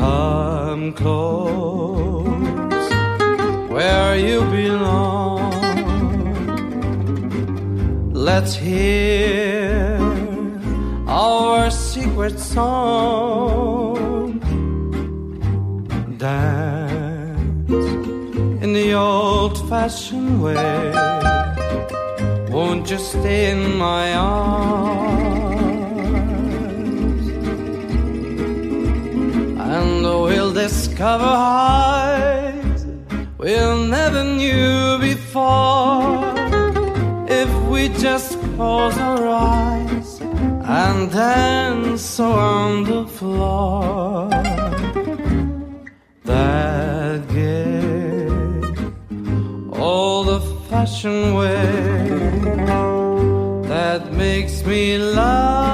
Come 0.02 0.92
close 0.92 2.59
where 3.80 4.14
you 4.28 4.38
belong. 4.58 5.52
Let's 8.28 8.54
hear 8.54 9.98
our 11.08 11.70
secret 11.70 12.36
song. 12.38 14.24
Dance 16.18 17.84
in 18.64 18.70
the 18.80 18.90
old 18.92 19.56
fashioned 19.70 20.34
way. 20.44 20.92
Won't 22.54 22.84
you 22.92 23.00
stay 23.12 23.42
in 23.54 23.62
my 23.86 24.06
arms? 24.14 25.30
and 29.72 30.02
we'll 30.26 30.52
discover 30.64 31.32
heights 31.46 32.09
we'll 33.40 33.84
never 33.86 34.22
knew 34.22 34.98
before 34.98 36.34
if 37.26 37.50
we 37.70 37.88
just 37.88 38.38
close 38.54 38.96
our 38.98 39.26
eyes 39.26 40.20
and 40.20 41.10
dance 41.10 42.20
on 42.20 42.84
the 42.84 43.06
floor. 43.06 44.28
That 46.24 47.26
gave 47.28 48.62
all 49.72 50.24
the 50.24 50.40
fashion 50.68 51.34
way 51.34 52.10
that 53.72 54.12
makes 54.12 54.62
me 54.66 54.98
love 54.98 55.69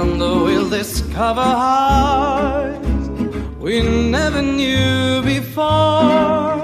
And 0.00 0.18
we'll 0.18 0.70
discover 0.70 1.42
heights 1.42 3.08
we 3.58 3.82
never 3.82 4.40
knew 4.40 5.20
before 5.20 6.56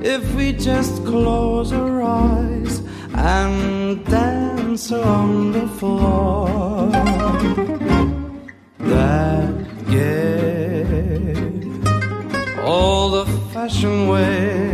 if 0.00 0.22
we 0.36 0.52
just 0.52 1.04
close 1.04 1.72
our 1.72 2.02
eyes 2.02 2.80
and 3.14 4.04
dance 4.06 4.92
on 4.92 5.50
the 5.50 5.66
floor. 5.66 6.88
That 8.78 9.54
gay, 9.90 11.34
old 12.62 13.28
fashioned 13.52 14.08
way 14.08 14.70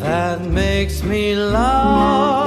that 0.00 0.40
makes 0.40 1.04
me 1.04 1.36
love 1.36 2.37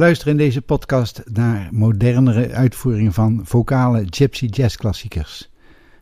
We 0.00 0.06
luisteren 0.06 0.32
in 0.32 0.38
deze 0.38 0.62
podcast 0.62 1.22
naar 1.32 1.68
modernere 1.72 2.52
uitvoeringen 2.52 3.12
van 3.12 3.40
vocale 3.44 4.06
gypsy 4.10 4.46
jazz 4.46 4.76
klassiekers. 4.76 5.50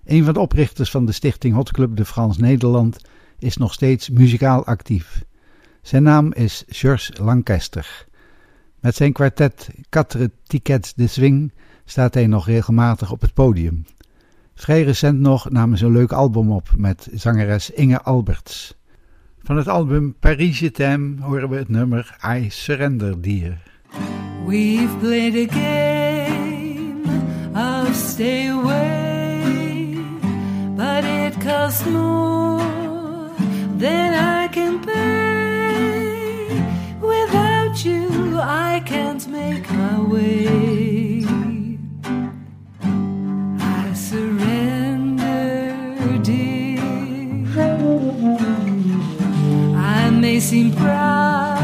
Een 0.05 0.25
van 0.25 0.35
de 0.35 0.41
oprichters 0.41 0.91
van 0.91 1.07
de 1.07 1.13
stichting 1.13 1.55
Hot 1.55 1.73
Club 1.73 1.97
de 1.97 2.05
Frans 2.05 2.39
Nederland 2.39 3.01
is 3.39 3.57
nog 3.57 3.73
steeds 3.73 4.11
muzikaal 4.11 4.65
actief. 4.65 5.25
Zijn 5.83 6.03
naam 6.03 6.33
is 6.33 6.65
Georges 6.69 7.19
Lancaster. 7.19 8.07
Met 8.81 8.95
zijn 8.95 9.13
kwartet 9.13 9.69
Quatre 9.89 10.31
Tickets 10.43 10.95
de 10.95 11.07
Swing 11.07 11.53
staat 11.85 12.15
hij 12.15 12.27
nog 12.27 12.47
regelmatig 12.47 13.13
op 13.13 13.21
het 13.21 13.35
podium. 13.35 13.87
Vrij 14.55 14.83
recent 14.83 15.19
nog 15.19 15.51
namen 15.51 15.79
ze 15.79 15.87
een 15.87 15.93
leuk 15.93 16.13
album 16.13 16.53
op 16.53 16.69
met 16.77 17.09
zangeres 17.13 17.71
Inge 17.71 18.03
Alberts. 18.03 18.77
Van 19.43 19.57
het 19.57 19.69
album 19.69 20.15
Paris 20.21 20.59
Je 20.59 20.71
T'aime 20.71 21.21
horen 21.21 21.49
we 21.49 21.57
het 21.57 21.69
nummer 21.69 22.17
I 22.37 22.51
Surrender 22.51 23.23
Dear. 23.23 23.69
We've 24.45 24.99
played 25.01 25.37
a 25.37 25.47
game 25.47 27.05
of 27.55 27.95
stay 27.95 28.47
away, 28.49 29.95
but 30.77 31.05
it 31.05 31.39
costs 31.41 31.85
more 31.87 32.59
than 33.77 34.15
I 34.15 34.49
can 34.49 34.81
pay. 34.81 36.63
Without 37.01 37.85
you, 37.85 38.39
I 38.41 38.83
can't 38.87 39.27
make 39.29 39.71
my 39.71 40.01
way. 40.01 41.27
I 43.61 43.93
surrender, 43.93 45.77
dear. 46.23 46.81
I 49.77 50.11
may 50.11 50.41
seem 50.41 50.73
proud. 50.73 51.58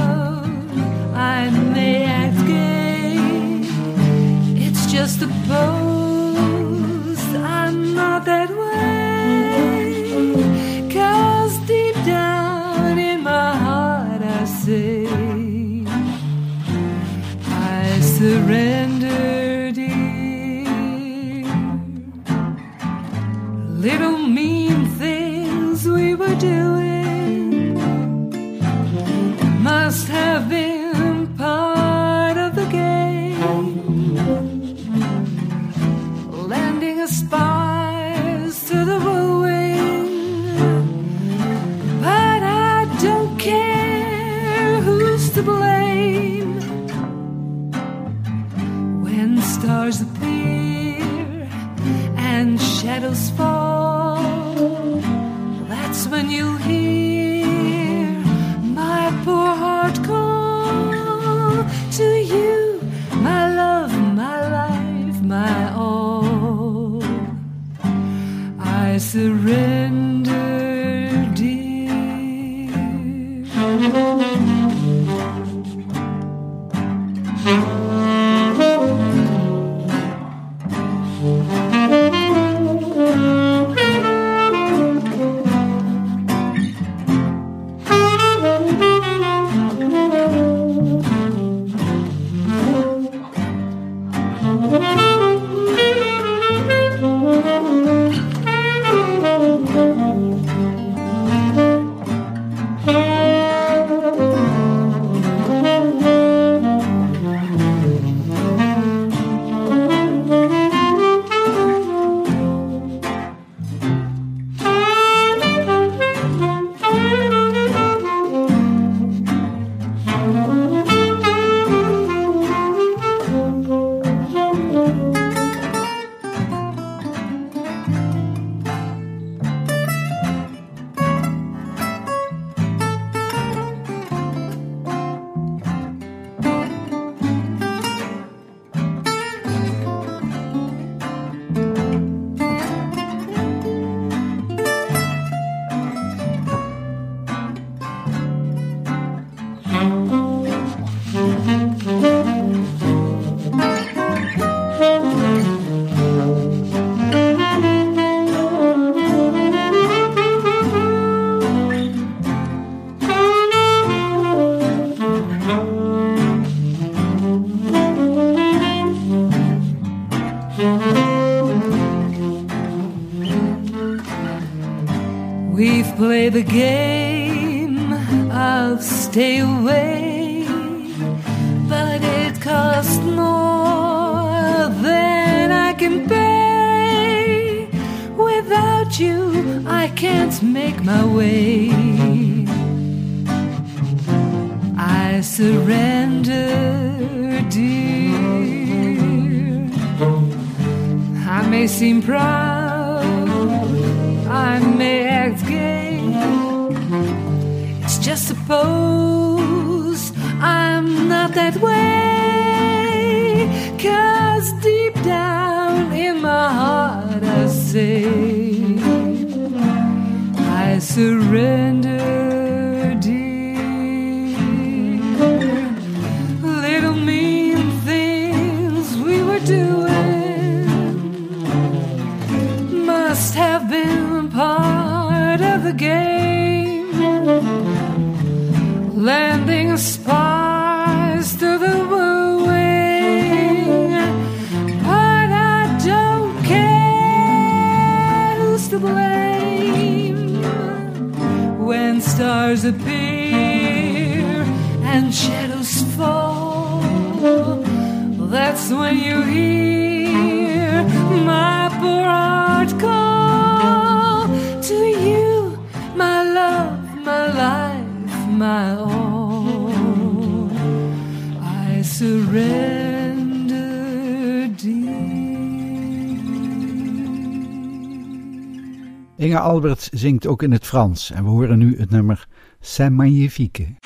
Inge 279.17 279.39
Alberts 279.39 279.89
zingt 279.89 280.27
ook 280.27 280.43
in 280.43 280.53
het 280.53 280.67
Frans 280.67 281.11
en 281.11 281.25
we 281.25 281.31
horen 281.31 281.59
nu 281.59 281.79
het 281.79 281.91
nummer 281.91 282.27
C'est 282.61 282.91
magnifique. 282.91 283.77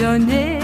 döner 0.00 0.59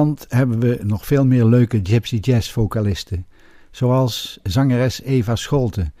Nederland 0.00 0.32
hebben 0.32 0.60
we 0.60 0.80
nog 0.82 1.06
veel 1.06 1.26
meer 1.26 1.44
leuke 1.44 1.80
gypsy 1.82 2.16
jazz 2.16 2.50
vocalisten, 2.50 3.26
zoals 3.70 4.38
zangeres 4.42 5.02
Eva 5.02 5.36
Scholte, 5.36 5.92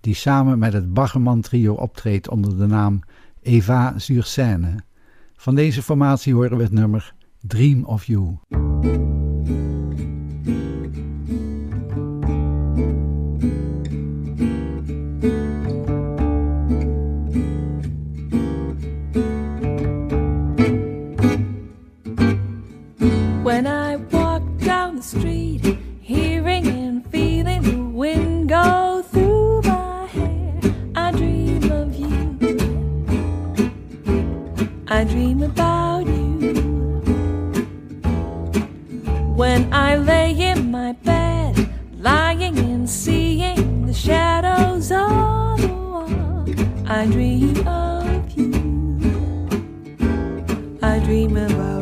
die 0.00 0.14
samen 0.14 0.58
met 0.58 0.72
het 0.72 0.92
Baggerman 0.92 1.40
trio 1.40 1.74
optreedt 1.74 2.28
onder 2.28 2.58
de 2.58 2.66
naam 2.66 3.00
Eva 3.42 3.94
sur. 3.96 4.26
Van 5.36 5.54
deze 5.54 5.82
formatie 5.82 6.34
horen 6.34 6.56
we 6.56 6.62
het 6.62 6.72
nummer 6.72 7.14
Dream 7.40 7.84
of 7.84 8.04
You. 8.04 8.38
When 23.58 23.66
I 23.66 23.96
walk 23.96 24.44
down 24.58 24.94
the 24.98 25.02
street, 25.02 25.78
hearing 26.00 26.64
and 26.68 27.04
feeling 27.10 27.62
the 27.62 27.82
wind 27.82 28.50
go 28.50 29.02
through 29.10 29.62
my 29.62 30.06
hair, 30.06 30.60
I 30.94 31.10
dream 31.10 31.64
of 31.72 31.92
you. 31.96 32.38
I 34.86 35.02
dream 35.02 35.42
about 35.42 36.06
you. 36.06 36.52
When 39.34 39.72
I 39.72 39.96
lay 39.96 40.30
in 40.40 40.70
my 40.70 40.92
bed, 40.92 41.68
lying 41.98 42.56
and 42.60 42.88
seeing 42.88 43.86
the 43.86 43.92
shadows 43.92 44.92
on 44.92 45.60
the 45.60 45.66
wall, 45.66 46.44
I 46.86 47.06
dream 47.06 47.66
of 47.66 48.30
you. 48.38 49.48
I 50.80 51.00
dream 51.00 51.36
about 51.36 51.77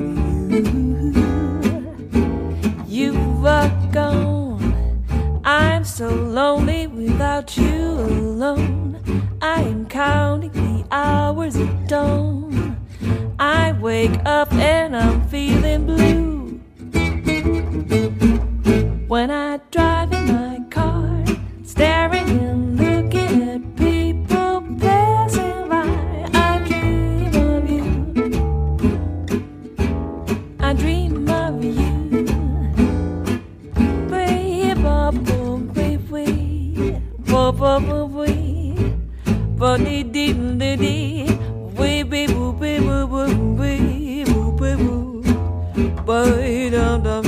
so 5.96 6.10
lonely 6.10 6.86
without 6.88 7.56
you 7.56 7.64
alone. 7.64 9.00
I 9.40 9.62
am 9.62 9.86
counting 9.86 10.52
the 10.52 10.84
hours 10.90 11.56
at 11.56 11.88
dawn. 11.88 12.76
I 13.38 13.72
wake 13.72 14.18
up 14.26 14.52
and 14.52 14.94
I'm 14.94 15.26
feeling 15.28 15.86
blue. 15.86 16.60
When 19.08 19.30
I 19.30 19.56
drive 19.70 20.12
in 20.12 20.26
my 20.26 20.60
car, 20.68 21.24
staring 21.64 22.28
and 22.28 22.76
looking 22.76 22.85
di 39.84 39.96
di 40.82 40.96
wee 41.78 42.02
bee 42.10 42.26
boo 42.34 42.52
bee 42.60 42.78
boo 42.86 43.06
boo 43.12 43.26
bee 43.58 44.24
boo 44.30 44.50
bee 44.60 44.76
boo 44.82 45.22
boo 46.06 46.70
dum 46.74 47.02
dum 47.04 47.25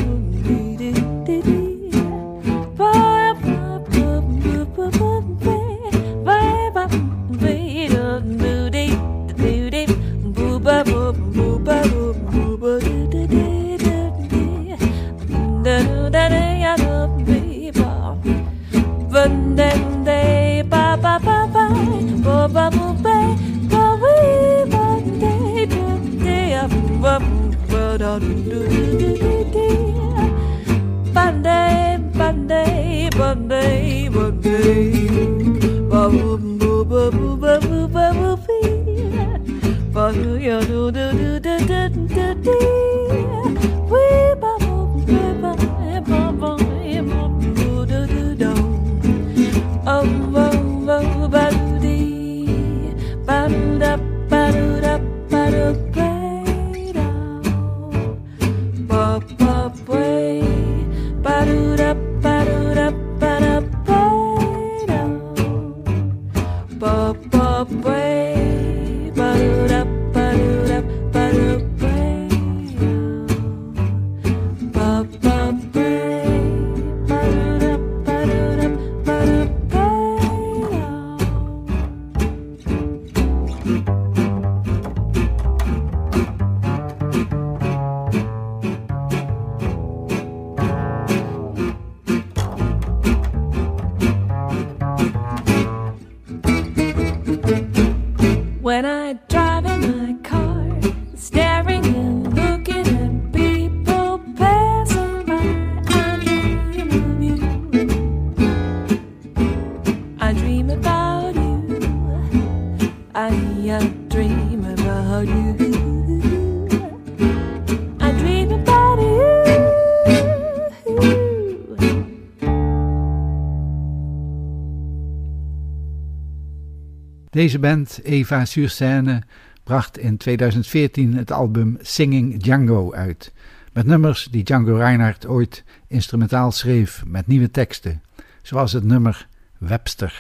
Deze 127.31 127.59
band, 127.59 128.01
Eva 128.03 128.45
sur 128.45 128.71
Scène, 128.71 129.23
bracht 129.65 129.99
in 129.99 130.17
2014 130.17 131.17
het 131.17 131.31
album 131.31 131.77
Singing 131.81 132.43
Django 132.43 132.93
uit. 132.93 133.33
Met 133.73 133.87
nummers 133.87 134.29
die 134.31 134.43
Django 134.43 134.77
Reinhardt 134.77 135.27
ooit 135.27 135.65
instrumentaal 135.87 136.53
schreef 136.53 137.03
met 137.07 137.27
nieuwe 137.27 137.51
teksten. 137.51 138.03
Zoals 138.43 138.73
het 138.73 138.85
nummer 138.85 139.27
Webster. 139.59 140.15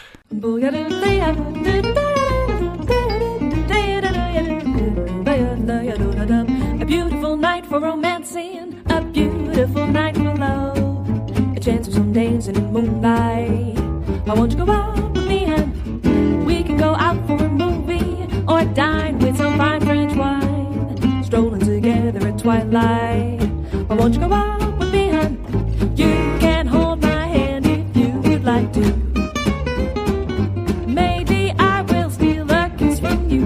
A 6.80 6.84
beautiful 6.84 7.36
night 7.36 7.66
for 7.66 7.80
romancing, 7.80 8.82
a 8.90 9.00
beautiful 9.00 9.86
night 9.86 10.16
for 10.16 10.36
love. 10.36 10.78
A 11.56 11.60
chance 11.60 11.88
of 11.88 11.94
some 11.94 12.12
dancing 12.12 12.56
in 12.56 12.72
moonlight. 12.72 13.78
I 14.26 14.34
want 14.34 14.52
you 14.52 14.64
go 14.64 14.72
out 14.72 15.07
dine 18.74 19.18
with 19.18 19.36
some 19.36 19.56
fine 19.56 19.80
French 19.80 20.16
wine. 20.16 21.22
Strolling 21.24 21.60
together 21.60 22.26
at 22.28 22.38
twilight. 22.38 23.42
Why 23.88 23.96
won't 23.96 24.14
you 24.14 24.20
go 24.20 24.32
out 24.32 24.78
with 24.78 24.92
me 24.92 25.10
and 25.10 25.38
you 25.98 26.06
can 26.40 26.66
hold 26.66 27.02
my 27.02 27.26
hand 27.26 27.66
if 27.66 27.96
you 27.96 28.20
would 28.20 28.44
like 28.44 28.72
to. 28.74 28.92
Maybe 30.86 31.52
I 31.58 31.82
will 31.82 32.10
steal 32.10 32.50
a 32.50 32.70
kiss 32.78 33.00
from 33.00 33.28
you. 33.28 33.44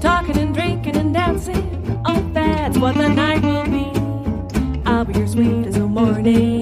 Talking 0.00 0.38
and 0.38 0.54
drinking 0.54 0.96
and 0.96 1.12
dancing, 1.14 2.02
oh, 2.06 2.30
that's 2.32 2.78
what 2.78 2.94
the 2.96 3.08
night 3.08 3.42
will 3.42 3.66
be. 3.66 3.90
I'll 4.86 5.04
be 5.04 5.18
your 5.18 5.26
sweet 5.26 5.66
as 5.66 5.76
a 5.76 5.86
morning. 5.86 6.59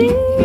A 0.00 0.37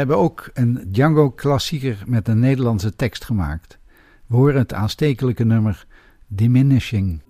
hebben 0.00 0.18
ook 0.18 0.50
een 0.54 0.84
Django-klassieker 0.86 2.02
met 2.06 2.28
een 2.28 2.38
Nederlandse 2.38 2.96
tekst 2.96 3.24
gemaakt. 3.24 3.78
We 4.26 4.36
horen 4.36 4.58
het 4.58 4.72
aanstekelijke 4.72 5.44
nummer 5.44 5.86
Diminishing. 6.26 7.20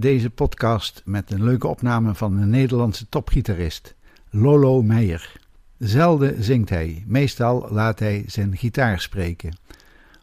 Deze 0.00 0.30
podcast 0.30 1.02
met 1.04 1.30
een 1.30 1.44
leuke 1.44 1.66
opname 1.68 2.14
van 2.14 2.36
een 2.36 2.50
Nederlandse 2.50 3.08
topgitarist, 3.08 3.94
Lolo 4.30 4.82
Meijer. 4.82 5.40
Zelden 5.78 6.42
zingt 6.42 6.68
hij, 6.68 7.04
meestal 7.06 7.68
laat 7.70 7.98
hij 7.98 8.24
zijn 8.26 8.56
gitaar 8.56 9.00
spreken. 9.00 9.56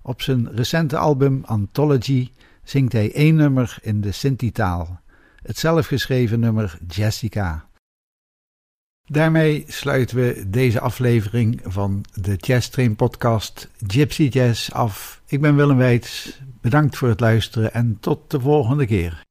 Op 0.01 0.21
zijn 0.21 0.51
recente 0.55 0.97
album 0.97 1.41
Anthology 1.45 2.31
zingt 2.63 2.93
hij 2.93 3.13
één 3.13 3.35
nummer 3.35 3.77
in 3.81 4.01
de 4.01 4.11
Sinti-taal, 4.11 4.99
het 5.41 5.57
zelfgeschreven 5.57 6.39
nummer 6.39 6.77
Jessica. 6.87 7.65
Daarmee 9.03 9.63
sluiten 9.67 10.17
we 10.17 10.43
deze 10.47 10.79
aflevering 10.79 11.61
van 11.63 12.05
de 12.13 12.35
Jazz 12.35 12.67
Train 12.67 12.95
podcast 12.95 13.69
Gypsy 13.87 14.23
Jazz 14.23 14.71
af. 14.71 15.21
Ik 15.27 15.41
ben 15.41 15.55
Willem 15.55 15.77
Weits, 15.77 16.41
bedankt 16.61 16.97
voor 16.97 17.09
het 17.09 17.19
luisteren 17.19 17.73
en 17.73 17.97
tot 17.99 18.31
de 18.31 18.39
volgende 18.39 18.85
keer. 18.85 19.25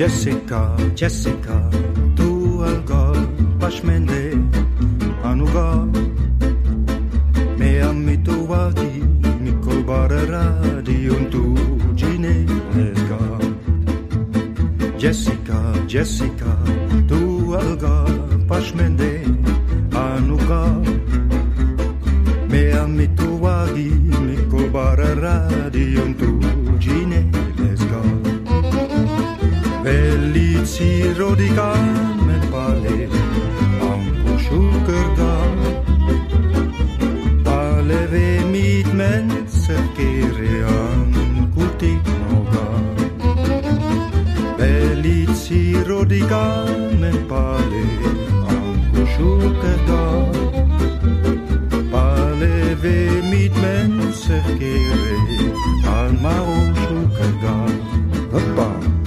Jessica, 0.00 0.74
Jessica, 0.94 1.68
tu 2.16 2.62
al 2.64 2.80
gol 2.88 3.28
pașmende 3.58 4.32
anuga 5.22 5.88
me 7.58 7.80
ami 7.88 8.16
tu 8.24 8.32
vati 8.48 9.04
mi 9.42 9.52
colbarera 9.64 10.46
di 10.82 11.08
un 11.08 11.28
tu 11.28 11.44
ginesga 11.94 13.20
Jessica, 14.96 15.60
Jessica, 15.86 16.56
tu 17.06 17.52
al 17.60 17.76
gol 17.76 18.16
pașmende 18.46 19.20
anuga 19.92 20.80
me 22.48 22.62
ami 22.72 23.06
tu 23.14 23.28
vati 23.42 23.92
mi 24.26 24.36
colbarera 24.48 25.68
di 25.68 25.84
un 26.04 26.14
tu 26.16 26.32
ginesga 26.38 26.69
Velici 30.80 31.12
rodica 31.12 31.74
me 32.24 32.38
pale 32.50 33.08
Anku 33.88 34.38
shukerga 34.44 35.32
Pale 37.44 38.06
ve 38.12 38.40
mit 38.52 38.88
men 38.94 39.28
Serkere 39.46 40.64
anku 40.64 41.66
tiknoga 41.80 42.64
Velici 44.56 45.74
rodica 45.84 46.64
me 47.00 47.12
pale 47.28 47.84
Anku 48.54 49.04
shukerga 49.12 50.04
Pale 51.92 52.74
ve 52.82 53.20
mit 53.30 53.52
men 53.60 53.92
Serkere 54.22 55.18
Almaro 55.84 56.58
shukerga 56.80 57.56
Hoppa 58.32 58.99